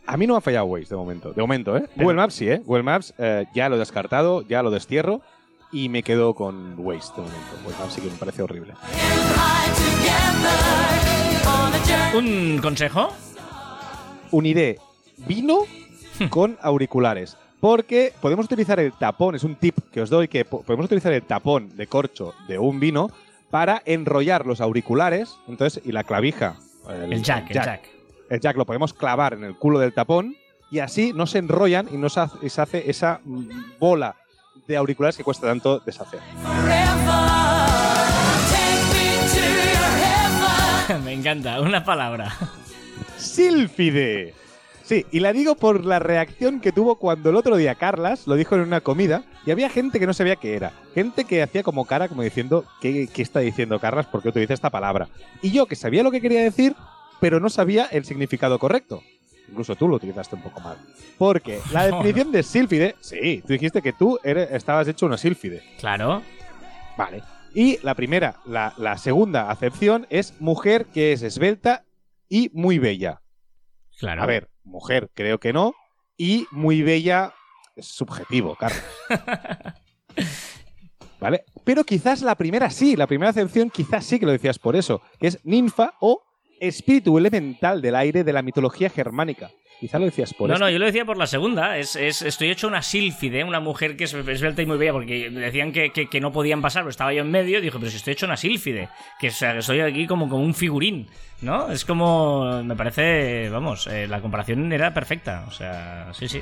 [0.06, 1.32] A mí no me ha fallado Waze de momento.
[1.32, 1.84] De momento, ¿eh?
[1.96, 2.62] Google Maps sí, ¿eh?
[2.64, 5.20] Google Maps eh, ya lo he descartado, ya lo destierro
[5.70, 7.56] y me quedo con Waze de momento.
[7.62, 8.74] Google Maps sí que me parece horrible.
[12.14, 13.12] ¿Un consejo?
[14.30, 14.78] Uniré
[15.26, 15.60] vino
[16.30, 17.36] con auriculares.
[17.60, 21.12] Porque podemos utilizar el tapón, es un tip que os doy, que po- podemos utilizar
[21.12, 23.10] el tapón de corcho de un vino
[23.50, 26.56] para enrollar los auriculares, entonces, y la clavija.
[26.88, 27.88] El jack, el jack.
[28.30, 30.36] el jack lo podemos clavar en el culo del tapón
[30.70, 33.48] y así no se enrollan y no se hace, se hace esa mm,
[33.80, 34.14] bola
[34.68, 36.20] de auriculares que cuesta tanto deshacer.
[41.04, 42.34] Me encanta, una palabra.
[43.16, 44.34] ¡Sílfide!
[44.84, 48.36] Sí, y la digo por la reacción que tuvo cuando el otro día Carlas lo
[48.36, 50.72] dijo en una comida y había gente que no sabía qué era.
[50.94, 54.06] Gente que hacía como cara, como diciendo, ¿qué, qué está diciendo Carlas?
[54.06, 55.08] ¿Por qué utiliza esta palabra?
[55.42, 56.74] Y yo que sabía lo que quería decir,
[57.20, 59.02] pero no sabía el significado correcto.
[59.50, 60.78] Incluso tú lo utilizaste un poco mal.
[61.18, 65.62] Porque la definición de sílfide, sí, tú dijiste que tú eres- estabas hecho una sílfide.
[65.78, 66.22] Claro.
[66.96, 67.22] Vale.
[67.54, 71.84] Y la primera, la, la segunda acepción es mujer que es esbelta
[72.28, 73.22] y muy bella.
[73.98, 74.22] Claro.
[74.22, 75.74] A ver, mujer creo que no.
[76.16, 77.32] Y muy bella
[77.76, 78.82] es subjetivo, Carlos.
[81.20, 81.44] ¿Vale?
[81.64, 85.02] Pero quizás la primera sí, la primera acepción quizás sí que lo decías por eso,
[85.18, 86.22] que es ninfa o
[86.60, 89.50] espíritu elemental del aire de la mitología germánica.
[89.80, 90.64] Quizás lo decías por no, eso.
[90.64, 91.78] no, yo lo decía por la segunda.
[91.78, 95.30] Es, es- estoy hecho una sílfide, una mujer que es esbelta y muy bella, porque
[95.30, 97.60] decían que, que- que no podían pasar, pero estaba yo en medio.
[97.60, 98.88] Dijo, pero si estoy hecho una sílfide,
[99.20, 101.06] que, o sea, que soy aquí como, como un figurín,
[101.42, 101.70] ¿no?
[101.70, 102.62] Es como.
[102.64, 103.48] Me parece.
[103.50, 105.44] Vamos, eh, la comparación era perfecta.
[105.46, 106.40] O sea, sí, sí.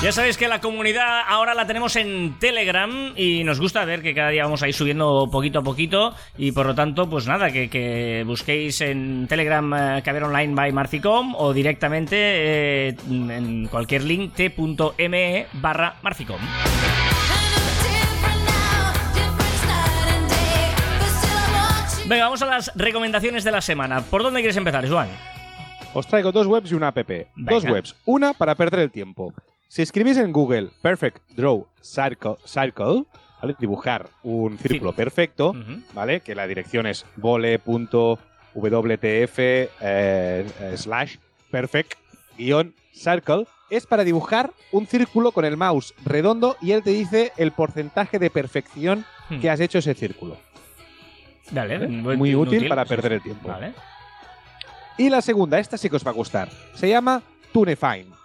[0.00, 4.14] Ya sabéis que la comunidad ahora la tenemos en Telegram y nos gusta ver que
[4.14, 7.50] cada día vamos a ir subiendo poquito a poquito y por lo tanto, pues nada,
[7.50, 14.04] que, que busquéis en Telegram eh, Caber Online by Marficom o directamente eh, en cualquier
[14.04, 16.40] link t.me barra Marficom.
[22.06, 24.00] Venga, vamos a las recomendaciones de la semana.
[24.02, 25.08] ¿Por dónde quieres empezar, Joan?
[25.92, 27.10] Os traigo dos webs y una app.
[27.34, 27.96] Dos webs.
[28.04, 29.34] Una para perder el tiempo.
[29.68, 33.04] Si escribís en Google Perfect Draw Circle, circle
[33.40, 33.54] ¿vale?
[33.58, 35.54] dibujar un círculo perfecto.
[35.92, 36.20] ¿vale?
[36.20, 38.18] Que la dirección es vole.wtf
[39.38, 41.16] eh, slash
[41.50, 41.94] perfect
[42.36, 47.32] guion circle, es para dibujar un círculo con el mouse redondo y él te dice
[47.36, 49.40] el porcentaje de perfección Hmm.
[49.40, 50.38] que has hecho ese círculo.
[51.50, 51.88] Vale, ¿Vale?
[51.88, 53.46] muy, Muy útil para perder el tiempo.
[53.48, 53.74] Vale.
[54.96, 56.48] Y la segunda, esta sí que os va a gustar.
[56.74, 57.20] Se llama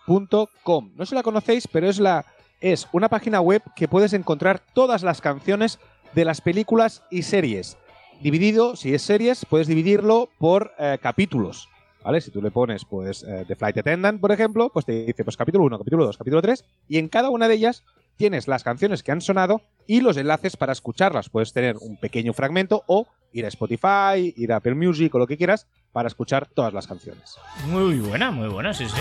[0.05, 0.91] tunefine.com.
[0.95, 2.25] No se la conocéis, pero es la
[2.61, 5.79] es una página web que puedes encontrar todas las canciones
[6.15, 7.77] de las películas y series.
[8.21, 11.67] Dividido, si es series, puedes dividirlo por eh, capítulos.
[12.05, 12.21] ¿Vale?
[12.21, 15.35] Si tú le pones, pues, eh, The Flight Attendant, por ejemplo, pues te dice, pues,
[15.35, 17.83] capítulo 1, capítulo 2, capítulo 3, y en cada una de ellas
[18.15, 21.29] tienes las canciones que han sonado y los enlaces para escucharlas.
[21.29, 25.27] Puedes tener un pequeño fragmento o ir a Spotify, ir a Apple Music o lo
[25.27, 27.37] que quieras para escuchar todas las canciones.
[27.67, 28.95] Muy buena, muy buena, sí, sí.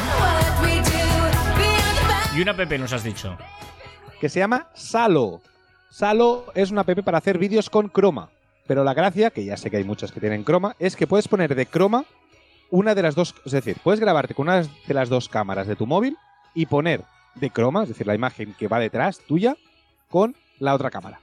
[2.36, 3.36] Y una PP nos has dicho.
[4.20, 5.40] Que se llama Salo.
[5.90, 8.30] Salo es una app para hacer vídeos con croma.
[8.66, 11.28] Pero la gracia, que ya sé que hay muchas que tienen croma, es que puedes
[11.28, 12.04] poner de croma
[12.70, 15.76] una de las dos, es decir, puedes grabarte con una de las dos cámaras de
[15.76, 16.16] tu móvil
[16.54, 17.02] y poner
[17.34, 19.56] de croma, es decir, la imagen que va detrás tuya,
[20.08, 21.20] con la otra cámara.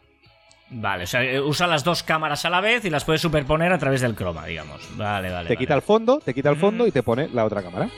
[0.72, 3.72] Vale, o sea, eh, usa las dos cámaras a la vez y las puedes superponer
[3.74, 4.82] a través del croma, digamos.
[4.98, 5.48] Vale, vale.
[5.48, 5.58] Te vale.
[5.58, 6.88] quita el fondo, te quita el fondo Mm.
[6.88, 7.90] y te pone la otra cámara.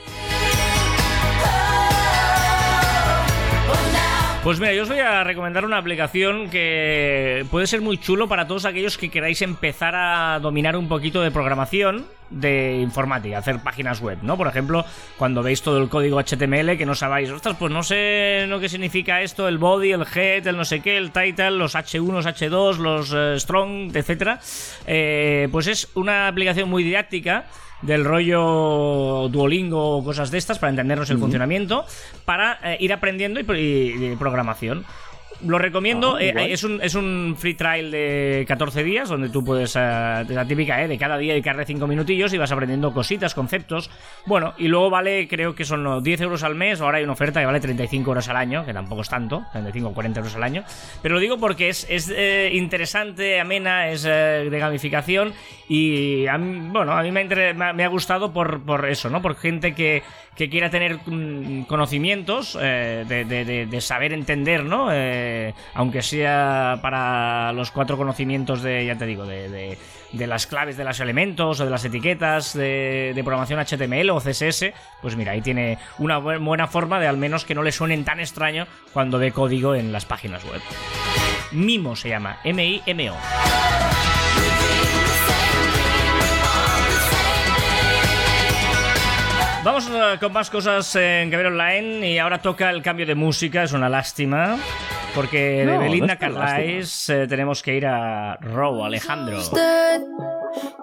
[4.42, 8.48] Pues mira, yo os voy a recomendar una aplicación que puede ser muy chulo para
[8.48, 14.00] todos aquellos que queráis empezar a dominar un poquito de programación de informática, hacer páginas
[14.00, 14.36] web, ¿no?
[14.36, 14.84] Por ejemplo,
[15.16, 18.68] cuando veis todo el código HTML que no sabéis, ostras, pues no sé lo que
[18.68, 22.26] significa esto, el body, el head, el no sé qué, el title, los H1, los
[22.26, 24.40] H2, los eh, strong, etcétera.
[24.88, 27.44] Eh, pues es una aplicación muy didáctica
[27.82, 31.84] del rollo Duolingo o cosas de estas para entendernos el funcionamiento,
[32.24, 34.84] para eh, ir aprendiendo y, y- y programación.
[35.46, 36.16] Lo recomiendo.
[36.16, 39.80] Ah, eh, es, un, es un free trial de 14 días donde tú puedes, eh,
[40.26, 43.90] de la típica, eh, de cada día dedicarle 5 minutillos y vas aprendiendo cositas, conceptos.
[44.26, 46.80] Bueno, y luego vale, creo que son los 10 euros al mes.
[46.80, 49.88] Ahora hay una oferta que vale 35 euros al año, que tampoco es tanto, 35
[49.88, 50.64] o 40 euros al año.
[51.02, 55.32] Pero lo digo porque es, es eh, interesante, amena, es eh, de gamificación
[55.68, 59.10] y a mí, bueno, a mí me ha, inter- me ha- gustado por, por eso,
[59.10, 59.20] ¿no?
[59.22, 60.02] Por gente que,
[60.36, 64.88] que quiera tener mm, conocimientos, eh, de, de- de- de saber entender, ¿no?
[64.92, 65.31] Eh,
[65.74, 70.84] aunque sea para los cuatro conocimientos de, ya te digo, de, de- las claves de
[70.84, 74.66] los elementos o de las etiquetas de, programación HTML o CSS,
[75.00, 78.04] pues mira, ahí tiene una bu- buena forma de al menos que no le suenen
[78.04, 80.60] tan extraño cuando ve código en las páginas web.
[81.52, 83.16] Mimo se llama, M-I-M-O.
[89.64, 93.62] Vamos eh, con más cosas en Gabriel Online y ahora toca el cambio de música,
[93.62, 94.56] es una lástima.
[95.14, 99.38] Porque No, de no Belinda tan Carlisle eh, tenemos que ir a Row, Alejandro.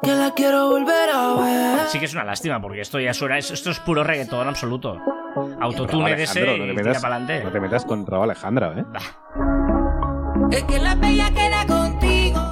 [0.04, 1.80] Que la quiero volver a ver.
[1.88, 5.00] Sí que es una lástima, porque esto ya suena, es- esto es puro reggaetón absoluto.
[5.62, 7.52] Autotune de ese Alejandro, no te tira metas- para No adelante.
[7.52, 8.84] te metas con Raúl Alejandra, ¿eh?
[10.52, 11.79] Es que la bella queda contigo.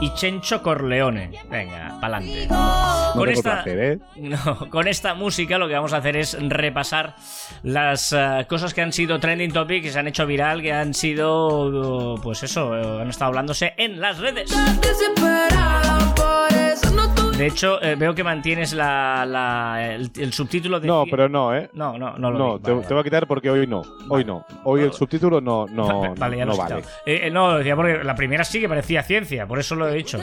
[0.07, 1.31] Y Chencho Corleone.
[1.49, 2.47] Venga, para adelante.
[2.47, 3.99] No Con esta, placer, ¿eh?
[4.15, 7.15] no, con esta música lo que vamos a hacer es repasar
[7.63, 10.93] las eh, cosas que han sido trending topic, que se han hecho viral, que han
[10.93, 14.49] sido, uh, pues eso, eh, han estado hablándose en las redes.
[17.37, 20.87] De hecho, eh, veo que mantienes la, la- el, el subtítulo de...
[20.87, 21.69] No, pero no, ¿eh?
[21.73, 22.63] No, no, no lo No, vi.
[22.63, 23.83] te, Vale, te voy a quitar porque hoy no.
[24.09, 24.43] Hoy no.
[24.63, 26.37] Hoy el subtítulo no, no, vale.
[26.37, 26.77] Ya lo no vale.
[27.05, 29.87] Eh, eh, no, lo decía porque la primera sí que parecía ciencia, por eso lo
[29.87, 30.17] he dicho.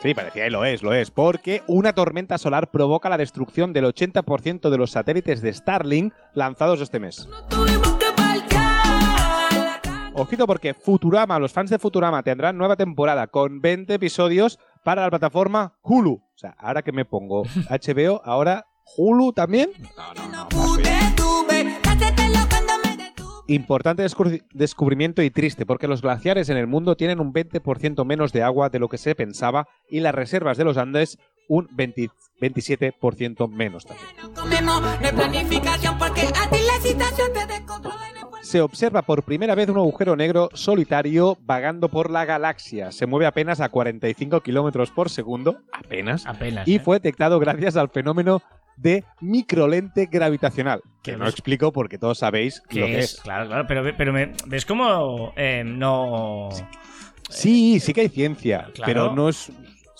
[0.00, 1.10] Sí, parecía y lo es, lo es.
[1.10, 6.80] Porque una tormenta solar provoca la destrucción del 80% de los satélites de Starlink lanzados
[6.80, 7.28] este mes.
[10.20, 15.10] Ojito porque Futurama, los fans de Futurama tendrán nueva temporada con 20 episodios para la
[15.10, 16.12] plataforma Hulu.
[16.14, 18.64] O sea, ahora que me pongo HBO, ahora
[18.96, 19.70] Hulu también.
[19.96, 20.48] No, no, no.
[23.50, 28.30] Importante descubri- descubrimiento y triste, porque los glaciares en el mundo tienen un 20% menos
[28.30, 32.10] de agua de lo que se pensaba y las reservas de los Andes un 20
[32.42, 34.06] 27% menos también.
[38.48, 42.90] Se observa por primera vez un agujero negro solitario vagando por la galaxia.
[42.92, 46.66] Se mueve apenas a 45 kilómetros por segundo, apenas, Apenas.
[46.66, 46.80] y ¿eh?
[46.80, 48.40] fue detectado gracias al fenómeno
[48.78, 53.14] de microlente gravitacional, que ¿Qué no explico porque todos sabéis ¿Qué lo que es?
[53.16, 53.20] es.
[53.20, 56.48] Claro, claro, pero, pero me- ¿ves cómo eh, no...
[57.28, 58.86] Sí, sí que hay ciencia, Claro.
[58.86, 59.52] pero no es...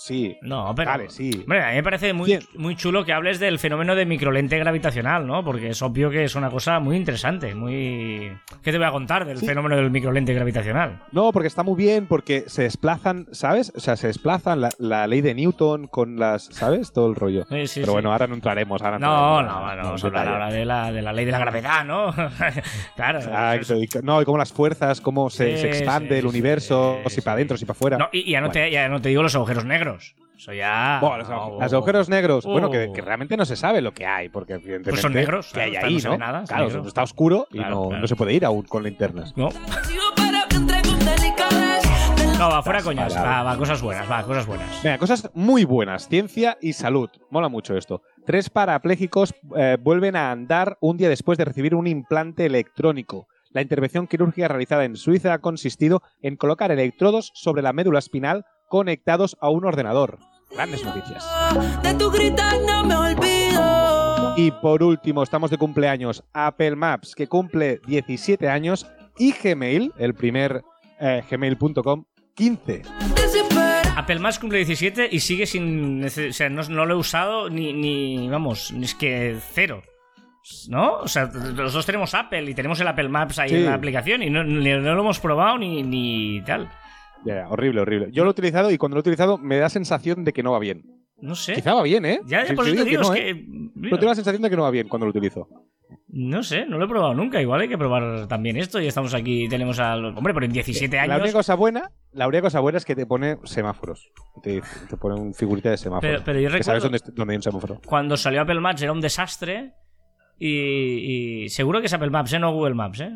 [0.08, 0.90] Sí, No, pero...
[0.90, 1.30] vale, sí.
[1.42, 5.26] Hombre, a mí me parece muy, muy chulo que hables del fenómeno de microlente gravitacional,
[5.26, 5.44] ¿no?
[5.44, 8.32] Porque es obvio que es una cosa muy interesante, muy...
[8.62, 9.46] ¿Qué te voy a contar del Sí.
[9.46, 11.02] fenómeno del microlente gravitacional?
[11.12, 13.72] No, porque está muy bien, porque se desplazan, ¿sabes?
[13.76, 16.92] O sea, se desplazan la, la ley de Newton con las, ¿sabes?
[16.92, 17.44] Todo el rollo.
[17.50, 18.82] Sí, sí, Pero bueno, ahora no entraremos.
[18.82, 20.42] Ahora No, entraremos, no, no, vamos a hablar detalle.
[20.42, 22.14] ahora de la, de la ley de la gravedad, ¿no?
[22.96, 23.18] claro.
[23.18, 27.34] Exacto, y co- no, y cómo las fuerzas, cómo se, expande el universo, si para
[27.34, 27.98] adentro, si para afuera.
[27.98, 29.97] No, y y ya no, te, ya no te digo los agujeros negros.
[30.36, 30.98] Eso ya...
[31.00, 32.52] Bueno, los, agujeros negros, Oh.
[32.52, 35.52] bueno, que, que realmente no se sabe lo que hay, porque evidentemente Pues son negros,
[35.52, 36.86] que hay claro, ahí, no ve nada, claro, negros.
[36.86, 38.00] está oscuro y Claro, no, claro.
[38.02, 39.36] no se puede ir aún con linternas.
[39.36, 39.48] No,
[42.38, 43.16] no, va, fuera coñas.
[43.16, 44.82] Va, va, cosas buenas, va, cosas buenas.
[44.82, 46.06] Venga, cosas muy buenas.
[46.08, 47.10] Ciencia y salud.
[47.30, 48.02] Mola mucho esto.
[48.24, 53.26] Tres parapléjicos eh, vuelven a andar un día después de recibir un implante electrónico.
[53.50, 58.44] La intervención quirúrgica realizada en Suiza ha consistido en colocar electrodos sobre la médula espinal
[58.68, 60.18] conectados a un ordenador.
[60.50, 61.26] Grandes noticias.
[61.82, 64.34] De tu gritar no me olvido.
[64.36, 66.22] Y por último, estamos de cumpleaños.
[66.32, 68.86] Apple Maps, que cumple 17 años,
[69.18, 70.62] y Gmail, el primer
[71.00, 72.04] eh, gmail.com,
[72.34, 72.82] 15.
[73.16, 73.82] Desespera.
[73.96, 76.04] Apple Maps cumple 17 y sigue sin.
[76.04, 78.28] O sea, no, no lo he usado ni, ni.
[78.28, 79.82] Vamos, ni es que cero.
[80.68, 80.94] ¿No?
[81.00, 83.56] O sea, los dos tenemos Apple y tenemos el Apple Maps ahí Sí.
[83.56, 86.70] en la aplicación y no, ni- no lo hemos probado ni, ni tal.
[87.24, 88.08] Ya, horrible, horrible.
[88.12, 90.52] Yo lo he utilizado y cuando lo he utilizado me da sensación de que no
[90.52, 90.84] va bien.
[91.20, 91.54] No sé.
[91.54, 92.20] Quizá va bien, ¿eh?
[92.26, 93.44] Ya, ya Sí, por te eso te digo, no, es ¿eh?
[93.82, 95.48] Pero tengo la sensación de que no va bien cuando lo utilizo.
[96.06, 97.42] no sé, no lo he probado nunca.
[97.42, 100.16] Igual hay que probar también esto y estamos aquí, tenemos a los.
[100.16, 101.20] Hombre, pero en 17 La años.
[101.22, 104.12] única cosa buena, la única cosa buena es que te pone semáforos.
[104.44, 104.62] Te,
[105.00, 106.08] pone un figurita de semáforo.
[106.08, 107.80] Pero, pero yo que sabes recuerdo dónde, dónde hay un semáforo.
[107.84, 109.72] cuando salió Apple Maps era un desastre
[110.38, 112.38] y, y seguro que es Apple Maps, ¿eh?
[112.38, 113.10] No Google Maps, ¿eh?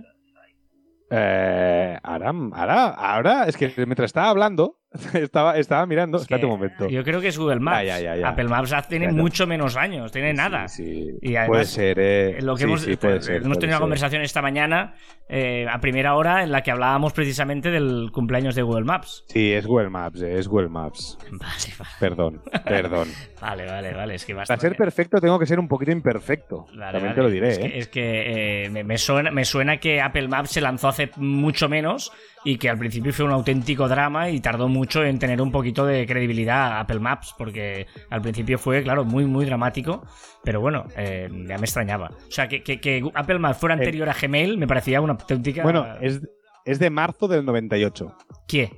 [1.15, 4.79] Eh, ahora, ahora, ahora, es que mientras estaba hablando,
[5.15, 6.17] estaba, estaba mirando.
[6.19, 6.89] Es Espérate un momento.
[6.89, 7.87] Yo creo que es Google Maps.
[7.87, 8.29] Ya, ya, ya.
[8.29, 10.69] Apple Maps tiene mucho menos años, tiene nada.
[10.69, 11.19] Sí, sí.
[11.23, 12.39] Y además, puede ser, eh.
[12.43, 13.81] Lo que Sí, hemos, puede eh, ser, hemos puede tenido una ser.
[13.81, 14.95] conversación esta mañana
[15.29, 19.25] eh, a primera hora en la que hablábamos precisamente del cumpleaños de Google Maps.
[19.29, 21.19] Sí, es Google Maps, eh, es Google Maps.
[21.31, 23.09] Vale, Perdón, perdón.
[23.41, 24.15] vale, vale, vale.
[24.17, 24.35] Es que.
[24.35, 26.67] Para ser perfecto tengo que ser un poquito imperfecto.
[26.77, 27.15] Vale, También vale.
[27.15, 27.79] te lo diré, Es que, ¿eh?
[27.79, 31.69] es que, eh, me, me suena, me suena que Apple Maps se lanzó hace mucho
[31.69, 32.13] menos
[32.45, 35.85] y que al principio fue un auténtico drama y tardó mucho en tener un poquito
[35.87, 40.05] de credibilidad Apple Maps, porque al principio fue, claro, muy, muy dramático.
[40.45, 42.11] Pero bueno, eh, ya me extrañaba.
[42.29, 45.61] O sea, que, que- que Apple Maps fuera anterior a Gmail me parecía una auténtica.
[45.61, 46.21] Eh, Bueno, es,
[46.65, 48.17] es de marzo del 98.
[48.49, 48.71] ¿Qué?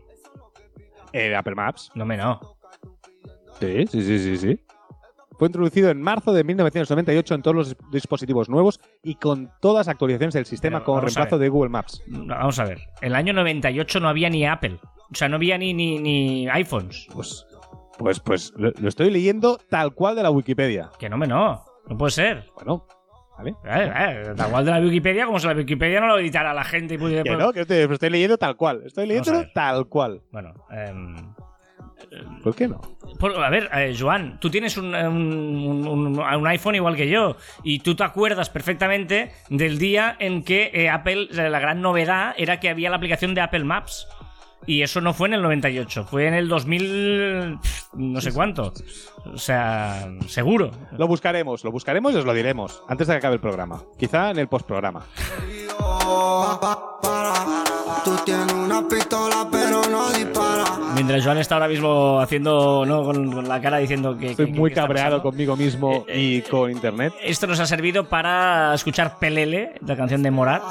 [1.13, 1.91] Eh, Apple Maps.
[1.95, 2.41] No me no.
[3.61, 4.61] Sí, sí, sí, sí, sí.
[5.39, 9.95] Fue introducido en marzo de 1998 en todos los dispositivos nuevos y con todas las
[9.95, 12.03] actualizaciones del sistema Pero con reemplazo de Google Maps.
[12.07, 12.81] No, Vamos a ver.
[13.01, 14.79] El año 98 no había ni Apple.
[15.11, 17.07] O sea, no había ni, ni, ni iPhones.
[17.13, 17.47] Pues,
[17.99, 20.91] pues, pues lo, lo estoy leyendo tal cual de la Wikipedia.
[20.99, 21.65] Que no me no.
[21.89, 22.51] No puede ser.
[22.55, 22.87] Bueno,
[23.37, 23.51] ¿vale?
[23.65, 23.93] Eh,
[24.27, 26.95] eh, tal cual de la Wikipedia, como si la Wikipedia no lo editara la gente
[26.95, 27.23] y pudiera.
[27.23, 28.83] Que no, que lo estoy leyendo tal cual.
[28.85, 29.51] Estoy ver.
[29.53, 30.23] tal cual.
[30.33, 31.17] Bueno, em,
[32.43, 32.81] ¿Por qué no?
[33.19, 37.37] por- a ver, eh, Joan, tú tienes un, un- un- un iPhone igual que yo
[37.63, 42.35] y tú te acuerdas perfectamente del día en que eh, Apple, eh, la gran novedad
[42.37, 44.07] era que había la aplicación de Apple Maps.
[44.67, 47.59] Y eso no fue en el 98, fue en el 2000,
[47.95, 48.73] no sé cuánto.
[49.31, 50.71] O sea, seguro.
[50.97, 53.83] Lo buscaremos, lo buscaremos y os lo diremos antes de que acabe el programa.
[53.99, 55.05] Quizá en el postprograma.
[58.05, 60.65] Tú tienes una pistola pero no dispara.
[60.95, 63.03] Mientras Joan está ahora mismo haciendo, ¿no?
[63.05, 64.31] Con, con la cara diciendo que...
[64.31, 67.13] Estoy que- muy que cabreado conmigo mismo Eh, y con internet.
[67.23, 70.63] Esto nos ha servido para escuchar Pelele, la canción de Morat.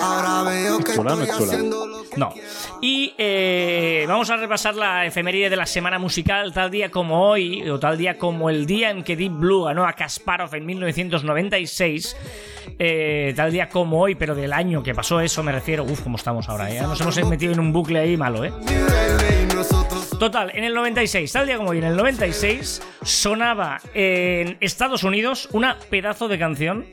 [0.00, 1.52] Ahora veo que Chula, no es chula.
[1.52, 2.32] haciendo lo que No.
[2.80, 7.68] Y eh, vamos a repasar la efeméride de la semana musical, tal día como hoy,
[7.68, 12.16] o tal día como el día en que Deep Blue ganó a Kasparov en 1996.
[12.78, 15.84] Eh, tal día como hoy, pero del año que pasó eso, me refiero.
[15.84, 16.80] Uf, cómo estamos ahora, ¿eh?
[16.82, 18.52] Nos hemos metido en un bucle ahí malo, ¿eh?
[20.18, 25.48] Total, en el 96, tal día como hoy, en el 96, sonaba en Estados Unidos
[25.52, 26.86] una pedazo de canción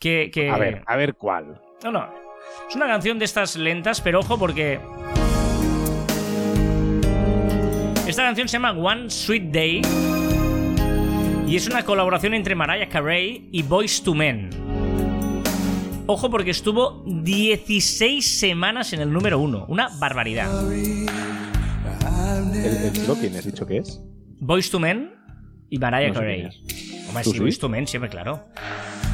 [0.00, 0.30] que.
[0.32, 1.60] que- A ver, a ver cuál.
[1.84, 2.12] No, no.
[2.68, 4.80] Es una canción de estas lentas, pero ojo porque.
[8.06, 9.82] Esta canción se llama One Sweet Day.
[11.46, 14.50] Y es una colaboración entre Mariah Carey y Boys to Men.
[16.06, 19.66] Ojo porque estuvo 16 semanas en el número 1.
[19.68, 20.50] Una barbaridad.
[22.54, 24.00] ¿El, chico quién has dicho que es?
[24.40, 25.14] Boys to Men
[25.70, 26.48] y Mariah No Carey.
[27.08, 27.38] Hombre, ¿Tú sí?
[27.38, 28.44] Boyz II Men, siempre claro.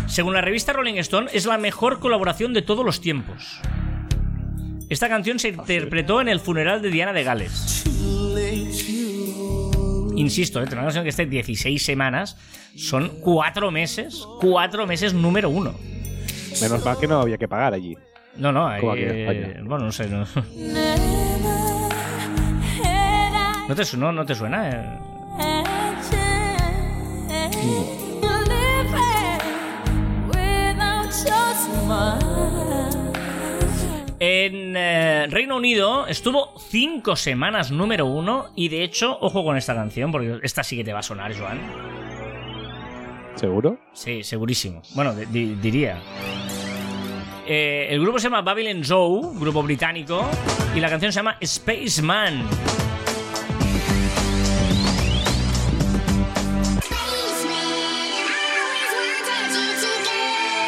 [0.07, 3.61] Según la revista Rolling Stone, es la mejor colaboración de todos los tiempos.
[4.89, 7.85] Esta canción Ah, se interpretó en el funeral de Diana de Gales.
[10.17, 10.67] Insisto, ¿eh?
[10.73, 12.37] una canción que esté 16 semanas
[12.77, 14.27] son 4 meses.
[14.41, 15.98] 4 meses número 1.
[16.61, 17.97] Menos mal que no había que pagar allí.
[18.37, 20.09] No, no, en eh, bueno, no sé.
[20.09, 20.25] No,
[23.69, 24.71] ¿No, te, no, no te suena?
[24.71, 24.99] eh?
[34.21, 39.75] En eh, Reino Unido estuvo 5 semanas número 1 y de hecho, ojo con esta
[39.77, 41.61] canción porque esta sí que te va a sonar, Joan.
[43.37, 43.79] ¿Seguro?
[43.93, 44.83] Sí, segurísimo.
[44.95, 45.99] Bueno, di- di- diría.
[47.51, 50.29] Eh, el grupo se llama Babylon Zoo, grupo británico,
[50.75, 52.43] y la canción se llama Spaceman.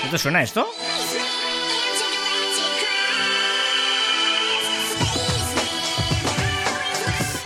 [0.05, 0.67] ¿No te suena esto?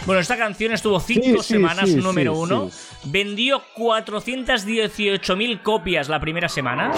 [0.06, 2.70] Bueno, esta canción estuvo 5 Sí, sí, semanas sí, número 1.
[3.04, 6.92] Vendió 418.000 copias la primera semana.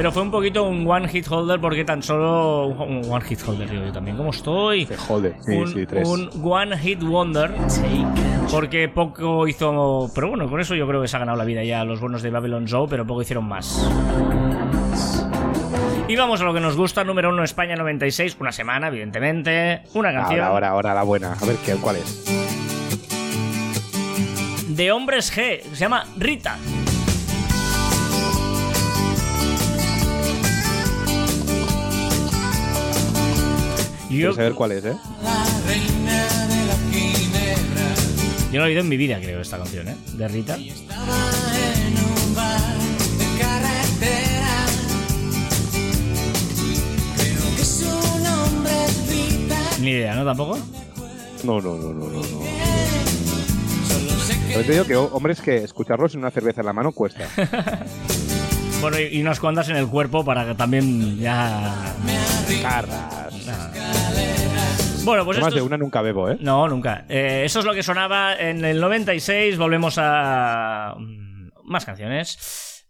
[0.00, 2.68] Pero fue un poquito un one hit holder porque tan solo.
[2.68, 4.16] Un one hit holder, digo yo también.
[4.16, 4.88] ¿Cómo estoy?
[5.06, 5.34] Jode.
[5.40, 6.08] Sí, un, sí, tres.
[6.08, 7.52] un one hit wonder.
[8.50, 10.10] Porque poco hizo.
[10.14, 12.22] Pero bueno, con eso yo creo que se ha ganado la vida ya los buenos
[12.22, 13.86] de Babylon Zoo, pero poco hicieron más.
[16.08, 19.82] Y vamos a lo que nos gusta, número uno España 96, una semana, evidentemente.
[19.92, 21.34] Una canción Ahora, ahora, ahora la buena.
[21.34, 22.24] A ver ¿qué, cuál es.
[24.66, 26.56] de Hombres G, se llama Rita.
[34.10, 34.96] Quiero saber cuál es, ¿eh?
[38.52, 39.96] yo no he oído en mi vida, creo, esta canción, ¿eh?
[40.14, 40.56] De Rita.
[49.80, 50.16] Ni idea.
[50.16, 50.24] ¿no?
[50.24, 50.58] Tampoco.
[51.44, 52.20] No, no, no, no, no.
[52.20, 52.40] no.
[54.48, 57.26] Pero te digo que hombres que escucharlos sin una cerveza en la mano cuesta.
[58.80, 61.94] Bueno, y, y unas cuantas en el cuerpo para que también ya.
[62.62, 63.34] Carras.
[65.04, 66.36] Bueno, pues Más esto de es- una nunca bebo, ¿eh?
[66.40, 67.04] No, nunca.
[67.08, 69.56] Eh, eso es lo que sonaba en el 96.
[69.56, 70.94] Volvemos a.
[70.98, 71.30] mm,
[71.64, 72.84] Más canciones.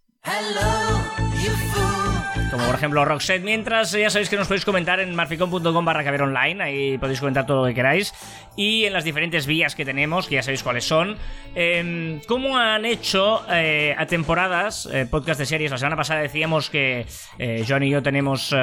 [2.50, 3.44] Como por ejemplo Roxette.
[3.44, 6.60] Mientras, ya sabéis que nos podéis comentar en marficon.com barra caber online.
[6.60, 8.12] Ahí podéis comentar todo lo que queráis.
[8.56, 11.16] Y en las diferentes vías que tenemos, que ya sabéis cuáles son.
[11.54, 15.70] Eh, ¿Cómo han hecho eh, a temporadas eh, podcast de series?
[15.70, 17.06] La semana pasada decíamos que
[17.38, 18.56] eh, John y yo tenemos eh,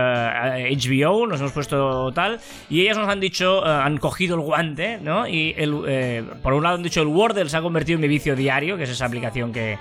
[0.76, 2.42] HBO, nos hemos puesto tal.
[2.70, 5.30] Y ellas nos han dicho, eh, han cogido el guante, ¿no?
[5.30, 8.10] Y el, eh, por un lado han dicho el Wordle se ha convertido en mi
[8.10, 9.78] vicio diario, que es esa aplicación que,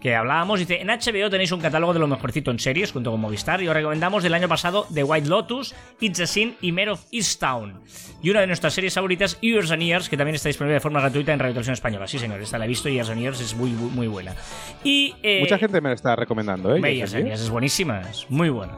[0.00, 0.60] que hablábamos.
[0.60, 3.68] Dice, en HBO tenéis un catálogo de lo mejorcito en series junto con Movistar y
[3.68, 7.80] os recomendamos del año pasado The White Lotus, It's a Sin y Mare of Easttown.
[8.22, 11.00] Y una de nuestras series favoritas, Years and Years, que también está disponible de forma
[11.00, 12.06] gratuita en Radio Televisión Española.
[12.06, 14.34] Sí, señor, esta la he visto y Years and Years es muy, muy, muy buena.
[14.84, 15.14] Y...
[15.22, 16.94] eh, Mucha gente me la está recomendando, ¿eh?
[16.94, 17.24] Years and.
[17.26, 18.74] Years es buenísima, es muy buena.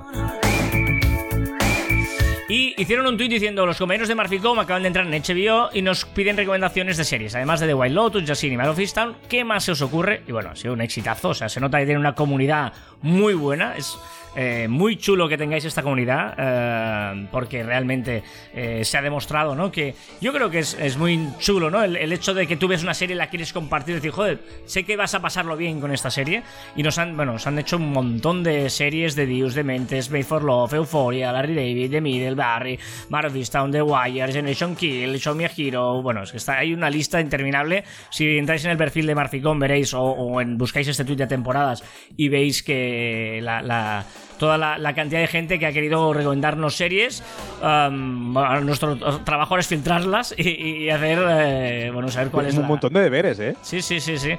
[2.48, 5.82] Y hicieron un tuit diciendo: Los compañeros de Marficom acaban de entrar en HBO y
[5.82, 7.32] nos piden recomendaciones de series.
[7.36, 10.24] Además de The Wild Lotus, Justin y Man of Easttown, ¿qué más se os ocurre?
[10.26, 11.28] Y bueno, ha sido un exitazo.
[11.28, 13.76] O sea, se nota que tiene una comunidad muy buena.
[13.76, 13.96] Es
[14.36, 16.34] eh, muy chulo que tengáis esta comunidad.
[16.38, 18.22] eh, porque realmente
[18.54, 19.70] eh, se ha demostrado, ¿no?
[19.70, 21.82] Que yo creo que es, es muy chulo, ¿no?
[21.82, 24.84] El, hecho de que tú ves una serie y la quieres compartir decir, joder, sé
[24.84, 26.42] que vas a pasarlo bien con esta serie.
[26.76, 30.10] Y nos han, bueno, nos han hecho un montón de series de Dios, de Mentes,
[30.10, 32.78] Made for Love, Euphoria, Larry David, The Middle, Barry,
[33.08, 36.02] Mar of Easttown, The Wire, Generation Kill, Show Me a Hero.
[36.02, 37.84] Bueno, es que está, hay una lista interminable.
[38.10, 41.82] Si entráis en el perfil de Marficón veréis, o, en, buscáis este tweet de temporadas
[42.16, 44.04] y veis que la-
[44.40, 47.22] toda la, la cantidad de gente que ha querido recomendarnos series.
[47.62, 48.32] um,
[48.64, 50.48] nuestro trabajo es filtrarlas y,
[50.84, 52.68] y hacer, eh, bueno, saber cuál es un la...
[52.68, 53.54] montón de deberes, ¿eh?
[53.62, 54.30] Sí, sí, sí, sí.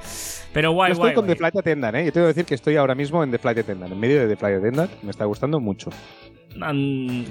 [0.52, 1.14] Pero guay, Yo estoy guay.
[1.14, 1.34] con guay.
[1.34, 2.04] The Flight Attendant, ¿eh?
[2.04, 4.26] Yo tengo que decir que estoy ahora mismo en The Flight Attendant, en medio de
[4.28, 4.90] The Flight Attendant.
[5.02, 5.88] Me está gustando mucho.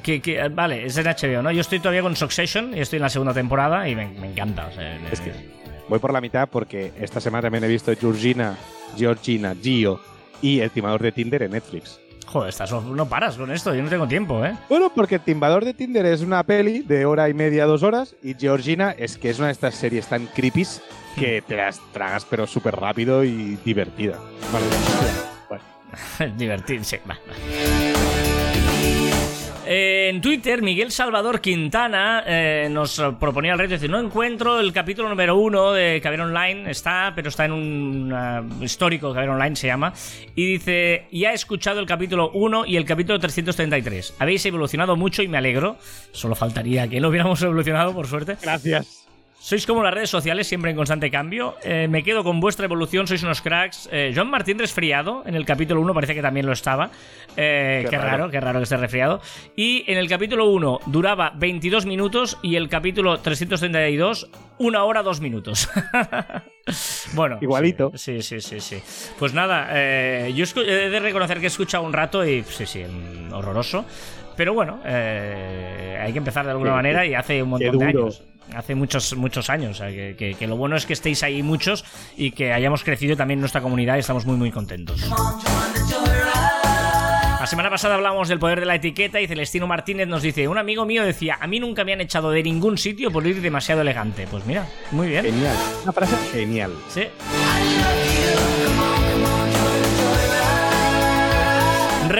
[0.01, 1.51] Que, que- vale, es en HBO, ¿no?
[1.51, 4.65] Yo estoy todavía con Succession y estoy en la segunda temporada y me, me encanta.
[4.67, 5.31] o sea, Es que
[5.87, 8.55] voy por la mitad porque esta semana también he visto Georgina,
[8.97, 9.99] Georgina, Gio
[10.41, 11.99] y El timador de Tinder en Netflix.
[12.31, 14.55] Joder, estás, no paras con esto, yo no tengo tiempo, ¿eh?
[14.69, 18.15] Bueno, porque El timador de Tinder es una peli de hora y media, dos horas,
[18.23, 20.81] y Georgina es que es una de estas series tan creepies
[21.17, 24.17] que te las tragas pero súper rápido y divertida.
[24.53, 24.65] Vale,
[25.49, 26.35] bueno.
[26.37, 27.01] Divertirse.
[27.09, 27.17] va.
[29.73, 33.75] En Twitter, Miguel Salvador Quintana eh, nos proponía el reto.
[33.75, 36.69] Dice: No encuentro el capítulo número uno de Caber Online.
[36.69, 39.93] Está, pero está en un ah, histórico Caber Online, se llama.
[40.35, 44.15] Y dice: Ya he escuchado el capítulo 1 y el capítulo 333.
[44.19, 45.77] Habéis evolucionado mucho y me alegro.
[46.11, 48.35] Solo faltaría que no hubiéramos evolucionado, por suerte.
[48.41, 49.07] Gracias.
[49.41, 51.55] Sois como las redes sociales, siempre en constante cambio.
[51.63, 53.89] Eh, me quedo con vuestra evolución, sois unos cracks.
[53.91, 56.91] Eh, Joan Martín resfriado, en el capítulo 1 parece que también lo estaba.
[57.35, 58.09] Eh, qué, Qué raro.
[58.11, 58.29] raro.
[58.29, 59.19] qué raro que esté resfriado.
[59.55, 64.29] Y en el capítulo 1 duraba 22 minutos y el capítulo 332,
[64.59, 65.67] una hora, dos minutos.
[67.15, 67.39] bueno.
[67.41, 67.93] Igualito.
[67.95, 68.77] Sí, sí, sí, sí.
[69.17, 72.83] Pues nada, eh, yo he de reconocer que he escuchado un rato y sí, sí,
[73.31, 73.85] horroroso.
[74.37, 78.23] Pero bueno, hay que empezar de alguna manera y hace un montón de años.
[78.55, 79.71] Hace muchos, muchos años.
[79.71, 81.85] o sea, que, que- que lo bueno es que estéis ahí muchos
[82.17, 85.01] y que hayamos crecido también en nuestra comunidad y estamos muy, muy contentos.
[87.39, 90.57] La semana pasada hablamos del poder de la etiqueta y Celestino Martínez nos dice, un
[90.59, 93.81] amigo mío decía, a mí nunca me han echado de ningún sitio por ir demasiado
[93.81, 94.27] elegante.
[94.29, 95.25] Pues mira, muy bien.
[95.25, 95.55] Genial.
[95.83, 96.71] Una frase genial.
[96.89, 97.01] Sí.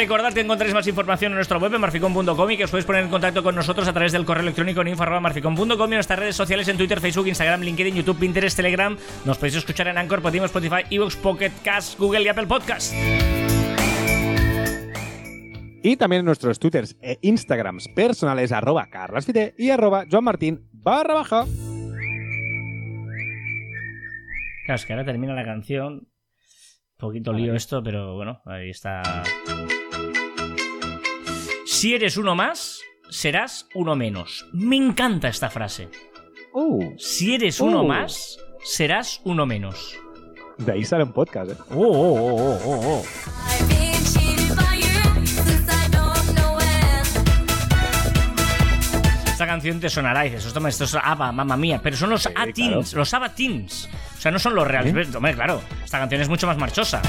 [0.02, 3.12] Recordad que encontráis más información en nuestra web marficon.com y que os podéis poner en
[3.12, 6.68] contacto con nosotros a través del correo electrónico en info.marficon.com y en nuestras redes sociales
[6.70, 8.98] en Twitter, Facebook, Instagram, LinkedIn, YouTube, Pinterest, Telegram.
[9.26, 12.96] Nos podéis escuchar en Anchor, Podimo, Spotify, Evox, Pocket Cast, Google y Apple Podcast.
[15.84, 21.46] Y también en nuestros twitters e instagrams personales arroba carlasfite y arroba joanmartin barra baja.
[24.66, 25.94] Claro, es que ahora termina la canción.
[25.94, 26.08] Un
[26.98, 29.04] poquito lío esto, pero bueno, ahí está.
[31.82, 32.80] Si eres uno más,
[33.10, 34.46] serás uno menos.
[34.54, 35.90] Me encanta esta frase.
[36.54, 37.88] Uh, Si eres uno Uh.
[37.88, 39.96] más, serás uno menos.
[40.60, 41.56] de ahí sale un podcast, ¿eh?
[41.72, 43.04] Oh, oh, oh, oh, oh, oh.
[49.26, 51.80] Esta canción te sonará y dices, esto, esto es ABBA, mamma mía.
[51.82, 53.00] Pero son los Sí, A-Teens, claro.
[53.00, 53.90] los ABBA Teens.
[54.18, 54.94] O sea, no son los reales.
[54.96, 55.34] ¿Eh?
[55.34, 57.02] Claro, esta canción es mucho más marchosa.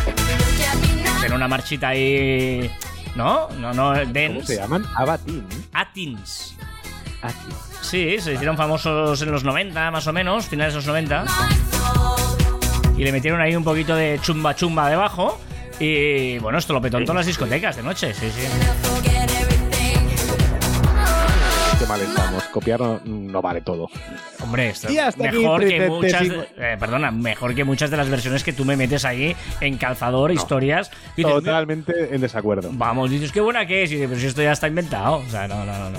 [1.20, 2.70] Tiene una marchita ahí.
[3.14, 3.48] ¿No?
[3.58, 4.46] No, no, ¿Cómo dance.
[4.46, 4.84] se llaman?
[4.96, 5.46] Abatín.
[5.72, 6.56] A-Teens.
[7.22, 7.36] Aquí.
[7.82, 11.24] Sí, Sí, se hicieron famosos en los 90, más o menos, finales de los 90.
[12.96, 15.38] Y le metieron ahí un poquito de chumba chumba debajo.
[15.78, 19.11] Y bueno, esto lo petó en todas las discotecas de noche, sí, sí.
[21.82, 22.44] Qué mal estamos.
[22.44, 23.88] Copiar no, no vale todo.
[24.40, 26.22] Hombre, esto Y hasta aquí mejor que 30 muchas,
[26.56, 30.30] eh, perdona, mejor que muchas de las versiones que tú me metes ahí en calzador,
[30.30, 30.92] historias.
[31.16, 32.70] Y dices, Totalmente en desacuerdo.
[32.72, 33.90] Vamos, dices, qué buena que es.
[33.90, 35.16] Y dices, pero si esto ya está inventado.
[35.16, 35.90] O sea, no, no, no.
[35.90, 35.98] no.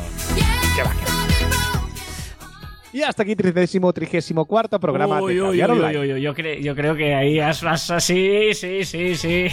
[2.94, 6.00] Y hasta aquí 33 trigésimo cuarto programa Uy, de uy, uy, Online.
[6.00, 9.48] uy, uy, Yo, cre- yo creo que ahí has, has así, sí, sí, sí.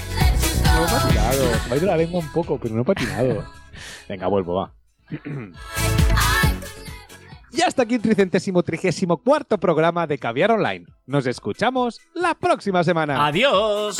[0.64, 1.44] No he patinado.
[1.68, 3.44] Me ha ido la lengua un poco, pero no he patinado.
[4.08, 4.72] Venga, vuelvo, va.
[7.52, 10.86] Y hasta aquí el tricentésimo trigésimo cuarto programa de Caviar Online.
[11.06, 13.26] Nos escuchamos la próxima semana.
[13.26, 13.98] Adiós.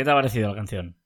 [0.00, 0.96] ¿Qué, te ha parecido la canción?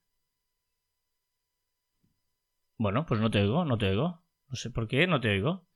[2.79, 4.23] Bueno, pues no te oigo, no te oigo.
[4.49, 5.67] No sé por qué, no te oigo.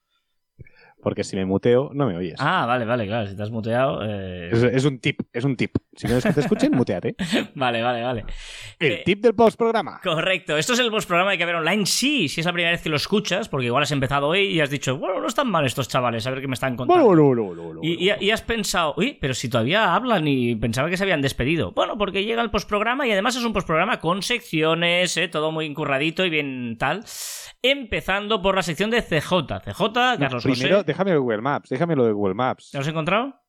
[1.00, 2.34] Porque si me muteo, no me oyes.
[2.38, 4.00] Ah, vale, vale, claro, si te has muteado.
[4.04, 5.76] eh, Es, es un tip, es un tip.
[5.94, 7.14] Si no quieres que te escuchen, muteate.
[7.54, 8.24] Vale, vale, vale.
[8.80, 10.00] El Eh, tip del postprograma.
[10.02, 10.56] Correcto.
[10.56, 11.86] Esto es el post programa de Caber Online.
[11.86, 14.60] Sí, si es la primera vez que lo escuchas, porque igual has empezado hoy y
[14.60, 17.04] has dicho, bueno, no están mal estos chavales, a ver qué me están contando.
[17.04, 20.56] Bueno, bueno, bueno, bueno, Y, y- y has pensado, uy, pero si todavía hablan y
[20.56, 21.72] pensaba que se habían despedido.
[21.72, 25.66] Bueno, porque llega el postprograma y además es un postprograma con secciones, eh, todo muy
[25.66, 27.04] encurradito y bien tal.
[27.62, 29.60] Empezando por la sección de CJ.
[29.64, 30.84] CJ, Carlos Primero, José.
[30.88, 31.68] Déjame Google Maps.
[31.68, 32.70] Déjame lo de Google Maps.
[32.70, 33.40] ¿Te lo has encontrado?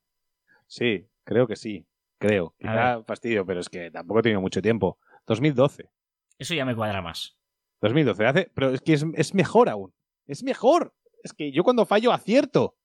[0.68, 1.86] Sí, creo que sí.
[2.20, 2.54] Creo.
[2.60, 5.00] Quizá fastidio, pero es que tampoco he tenido mucho tiempo.
[5.26, 5.90] 2012.
[6.38, 7.38] Eso ya me cuadra más.
[7.82, 8.26] 2012.
[8.26, 9.94] Hace, pero es que es, es mejor aún.
[10.28, 10.94] Es mejor.
[11.24, 12.76] Es que yo cuando fallo acierto.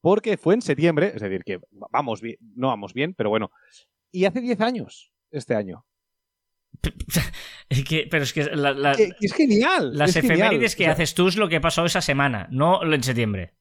[0.00, 1.12] Porque fue en septiembre.
[1.14, 2.36] Es decir, que vamos bien.
[2.54, 3.50] No vamos bien, pero bueno.
[4.12, 5.12] Y hace 10 años.
[5.30, 5.84] Este año.
[7.70, 9.96] Es que- pero es que la- la- es genial.
[9.96, 10.38] las es genial.
[10.38, 13.54] efemérides que O sea, haces tú es lo que pasó esa semana, no en septiembre.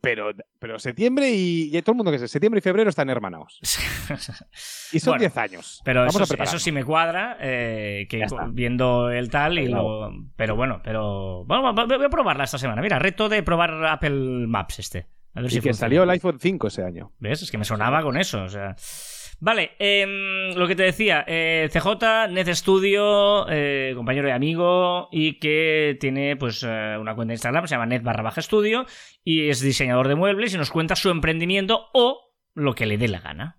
[0.00, 3.58] Pero, pero septiembre y, y todo el mundo que sé, septiembre y febrero están hermanados.
[4.92, 5.80] Y son Bueno, 10 años.
[5.84, 10.10] Pero Vamos eso, a eso sí me cuadra, eh, que viendo el tal y lo...
[10.36, 11.44] Pero bueno, pero...
[11.46, 12.82] Bueno, voy a probarla esta semana.
[12.82, 15.06] Mira, reto de probar Apple Maps este.
[15.34, 15.74] A ver Y si que funciona.
[15.78, 17.12] salió el iPhone 5 ese año.
[17.18, 17.42] ¿Ves?
[17.42, 18.74] Es que me sonaba con eso, o sea...
[19.44, 25.40] Vale, em, lo que te decía, eh, CJ, Net Studio, eh, compañero y amigo, y
[25.40, 28.86] que tiene pues eh, una cuenta de Instagram, se llama Net barra baja estudio,
[29.24, 32.20] y es diseñador de muebles y nos cuenta su emprendimiento o
[32.54, 33.58] lo que le dé la gana.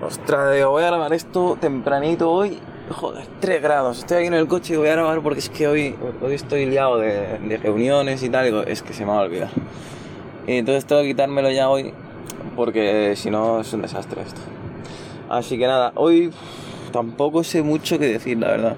[0.00, 3.98] Ostras, voy a grabar esto tempranito hoy Joder, 3 grados.
[3.98, 6.66] Estoy aquí en el coche y voy a grabar porque es que hoy, hoy estoy
[6.66, 8.62] liado de, reuniones y tal.
[8.68, 9.50] Es que se me va a olvidar.
[10.46, 11.92] Entonces tengo que quitármelo ya hoy
[12.56, 14.40] porque si no es un desastre esto.
[15.28, 16.30] Así que nada, hoy
[16.92, 18.76] tampoco sé mucho que decir, la verdad.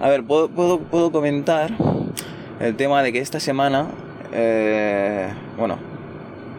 [0.00, 1.70] A ver, puedo, puedo, puedo comentar
[2.60, 3.88] el tema de que esta semana,
[4.32, 5.78] eh, bueno,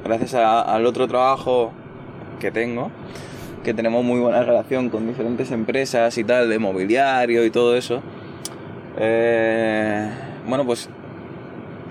[0.03, 1.71] gracias al otro trabajo
[2.39, 2.91] que tengo,
[3.63, 8.01] que tenemos muy buena relación con diferentes empresas y tal, de mobiliario y todo eso,
[8.99, 10.09] eh,
[10.47, 10.89] bueno, pues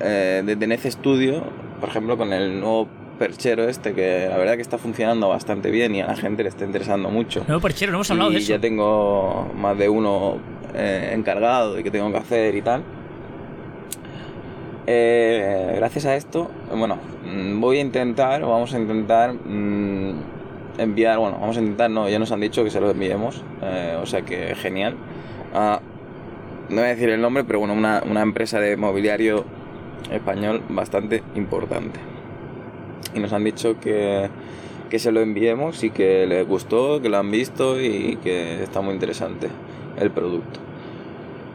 [0.00, 1.42] eh, desde Nece Studio,
[1.80, 5.94] por ejemplo, con el nuevo perchero este, que la verdad que está funcionando bastante bien
[5.94, 7.44] y a la gente le está interesando mucho.
[7.46, 8.50] Nuevo perchero, no hemos hablado y de eso.
[8.52, 10.38] ya tengo más de uno
[10.74, 12.82] eh, encargado de que tengo que hacer y tal.
[14.88, 20.14] Eh, gracias a esto, bueno, mm, voy a intentar, vamos a intentar mm,
[20.78, 23.96] enviar, bueno, vamos a intentar, no, ya nos han dicho que se lo enviemos, eh,
[24.00, 24.94] o sea que genial.
[25.54, 25.80] a-
[26.68, 29.44] no voy a decir el nombre, pero bueno, una, una empresa de mobiliario
[30.10, 31.98] español bastante importante.
[33.14, 34.28] Y nos han dicho que,
[34.90, 38.80] que se lo enviemos y que les gustó, que lo han visto y que está
[38.80, 39.48] muy interesante
[39.98, 40.61] el producto.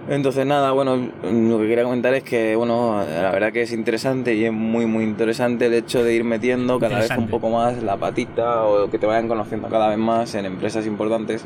[0.10, 4.34] Entonces nada, bueno, lo que quería comentar es que, bueno, la verdad que es interesante
[4.34, 7.82] y es muy, muy interesante el hecho de ir metiendo cada vez un poco más
[7.84, 11.46] la patita o que te vayan conociendo cada vez más en empresas importantes.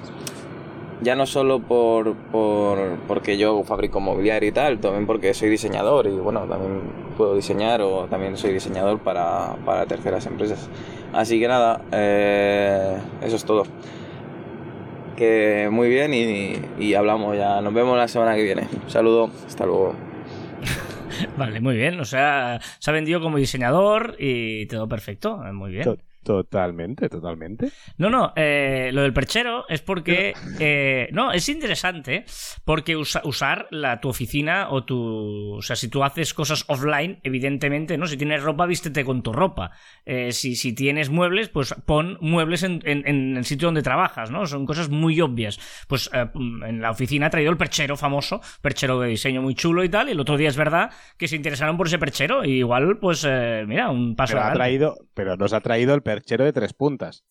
[1.02, 6.08] Ya no solo por, por porque yo fabrico mobiliario y tal, también porque soy diseñador
[6.08, 6.82] y bueno, también
[7.18, 10.70] puedo diseñar o también soy diseñador para, para terceras empresas.
[11.14, 13.64] Así que nada, eh, eso es todo.
[15.18, 17.62] Que muy bien y, y hablamos ya.
[17.62, 18.68] Nos vemos la semana que viene.
[18.84, 19.96] Un saludo, hasta luego.
[21.38, 22.00] Vale, muy bien.
[22.00, 25.38] O sea, se ha vendido como diseñador y todo perfecto.
[25.54, 25.98] Muy bien.
[26.26, 27.70] To- Totalmente, totalmente.
[27.98, 30.34] No, no, eh, lo del perchero es porque.
[30.60, 32.26] eh, no, es interesante
[32.66, 35.56] porque usa- usar la, tu oficina o tu.
[35.58, 38.08] O sea, si tú haces cosas offline, evidentemente, ¿no?
[38.08, 39.72] Si tienes ropa, vístete con tu ropa.
[40.06, 44.32] Eh, si, si tienes muebles, pues pon muebles en, en- en el sitio donde trabajas,
[44.32, 44.46] ¿no?
[44.48, 45.60] Son cosas muy obvias.
[45.88, 49.90] Pues en la oficina ha traído el perchero famoso, perchero de diseño muy chulo y
[49.90, 52.98] tal, y el otro día es verdad que se interesaron por ese perchero, y igual,
[52.98, 56.54] pues, eh, mira, un paso Pero, ha traído, pero nos ha traído el perchero de
[56.54, 57.26] tres puntas.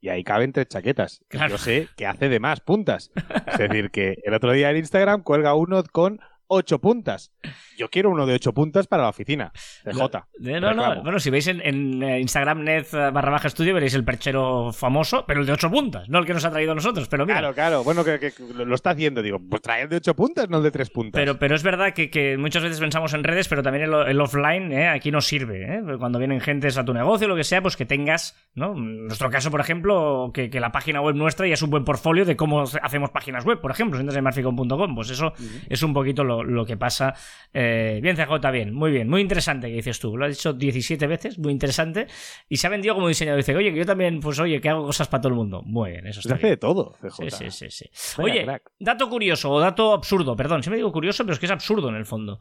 [0.00, 1.22] Y ahí caben tres chaquetas.
[1.28, 1.50] Claro.
[1.50, 3.10] Yo sé que hace de más puntas.
[3.46, 6.20] Es decir, que el otro día en Instagram cuelga uno con
[6.52, 7.32] ocho puntas.
[7.78, 9.52] Yo quiero uno de ocho puntas para la oficina.
[9.84, 11.02] De- no, no, Reclamo.
[11.02, 14.72] bueno, si veis en, en, eh, Instagram net eh, barra baja estudio veréis el perchero
[14.72, 17.24] famoso, pero el de ocho puntas, no el que nos ha traído a nosotros, pero
[17.24, 17.38] mira.
[17.38, 17.84] Claro, claro.
[17.84, 19.22] Bueno, que, que lo está haciendo.
[19.22, 21.18] Digo, pues trae el de ocho puntas, no el de tres puntas.
[21.20, 24.20] Pero, pero es verdad que, que muchas veces pensamos en redes, pero también el, el
[24.20, 24.88] offline ¿eh?
[24.88, 25.76] aquí nos sirve.
[25.76, 25.82] ¿eh?
[25.98, 28.72] Cuando vienen gentes a tu negocio, lo que sea, pues que tengas, ¿no?
[28.76, 31.84] En nuestro caso, por ejemplo, que, que la página web nuestra ya es un buen
[31.84, 35.32] portfolio de cómo hacemos páginas web, por ejemplo, si entras en marficon.com, pues eso
[35.68, 37.14] es un poquito lo, lo que pasa.
[37.52, 40.16] Eh, bien, CJ, bien, muy bien, muy interesante que dices tú.
[40.16, 42.06] Lo has dicho 17 veces, muy interesante.
[42.48, 43.38] Y se ha vendido como diseñador.
[43.38, 45.62] Dice, oye, que yo también, pues oye, que hago cosas para todo el mundo.
[45.62, 47.30] Muy bien, eso Se está hace de todo, CJ.
[47.30, 48.22] Sí, sí, sí, sí.
[48.22, 48.70] Oye, crack.
[48.78, 51.96] dato curioso o dato absurdo, perdón, siempre digo curioso, pero es que es absurdo en
[51.96, 52.40] el fondo.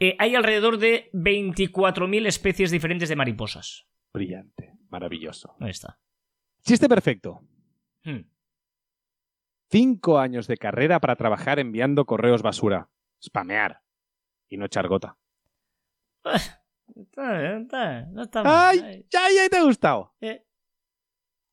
[0.00, 3.86] Eh, hay alrededor de 24.000 especies diferentes de mariposas.
[4.12, 4.72] Brillante.
[4.90, 5.56] Maravilloso.
[5.60, 5.98] Ahí está.
[6.62, 7.40] Chiste perfecto.
[8.04, 8.26] Hmm.
[9.70, 12.90] Cinco años de carrera para trabajar enviando correos basura.
[13.24, 13.80] Spamear.
[14.48, 15.16] Y no echar gota.
[16.94, 18.78] Está bien, está bien, no está mal.
[18.84, 19.06] ¡Ay!
[19.10, 20.14] ¡Ya, ya te ha gustado!
[20.20, 20.44] Eh,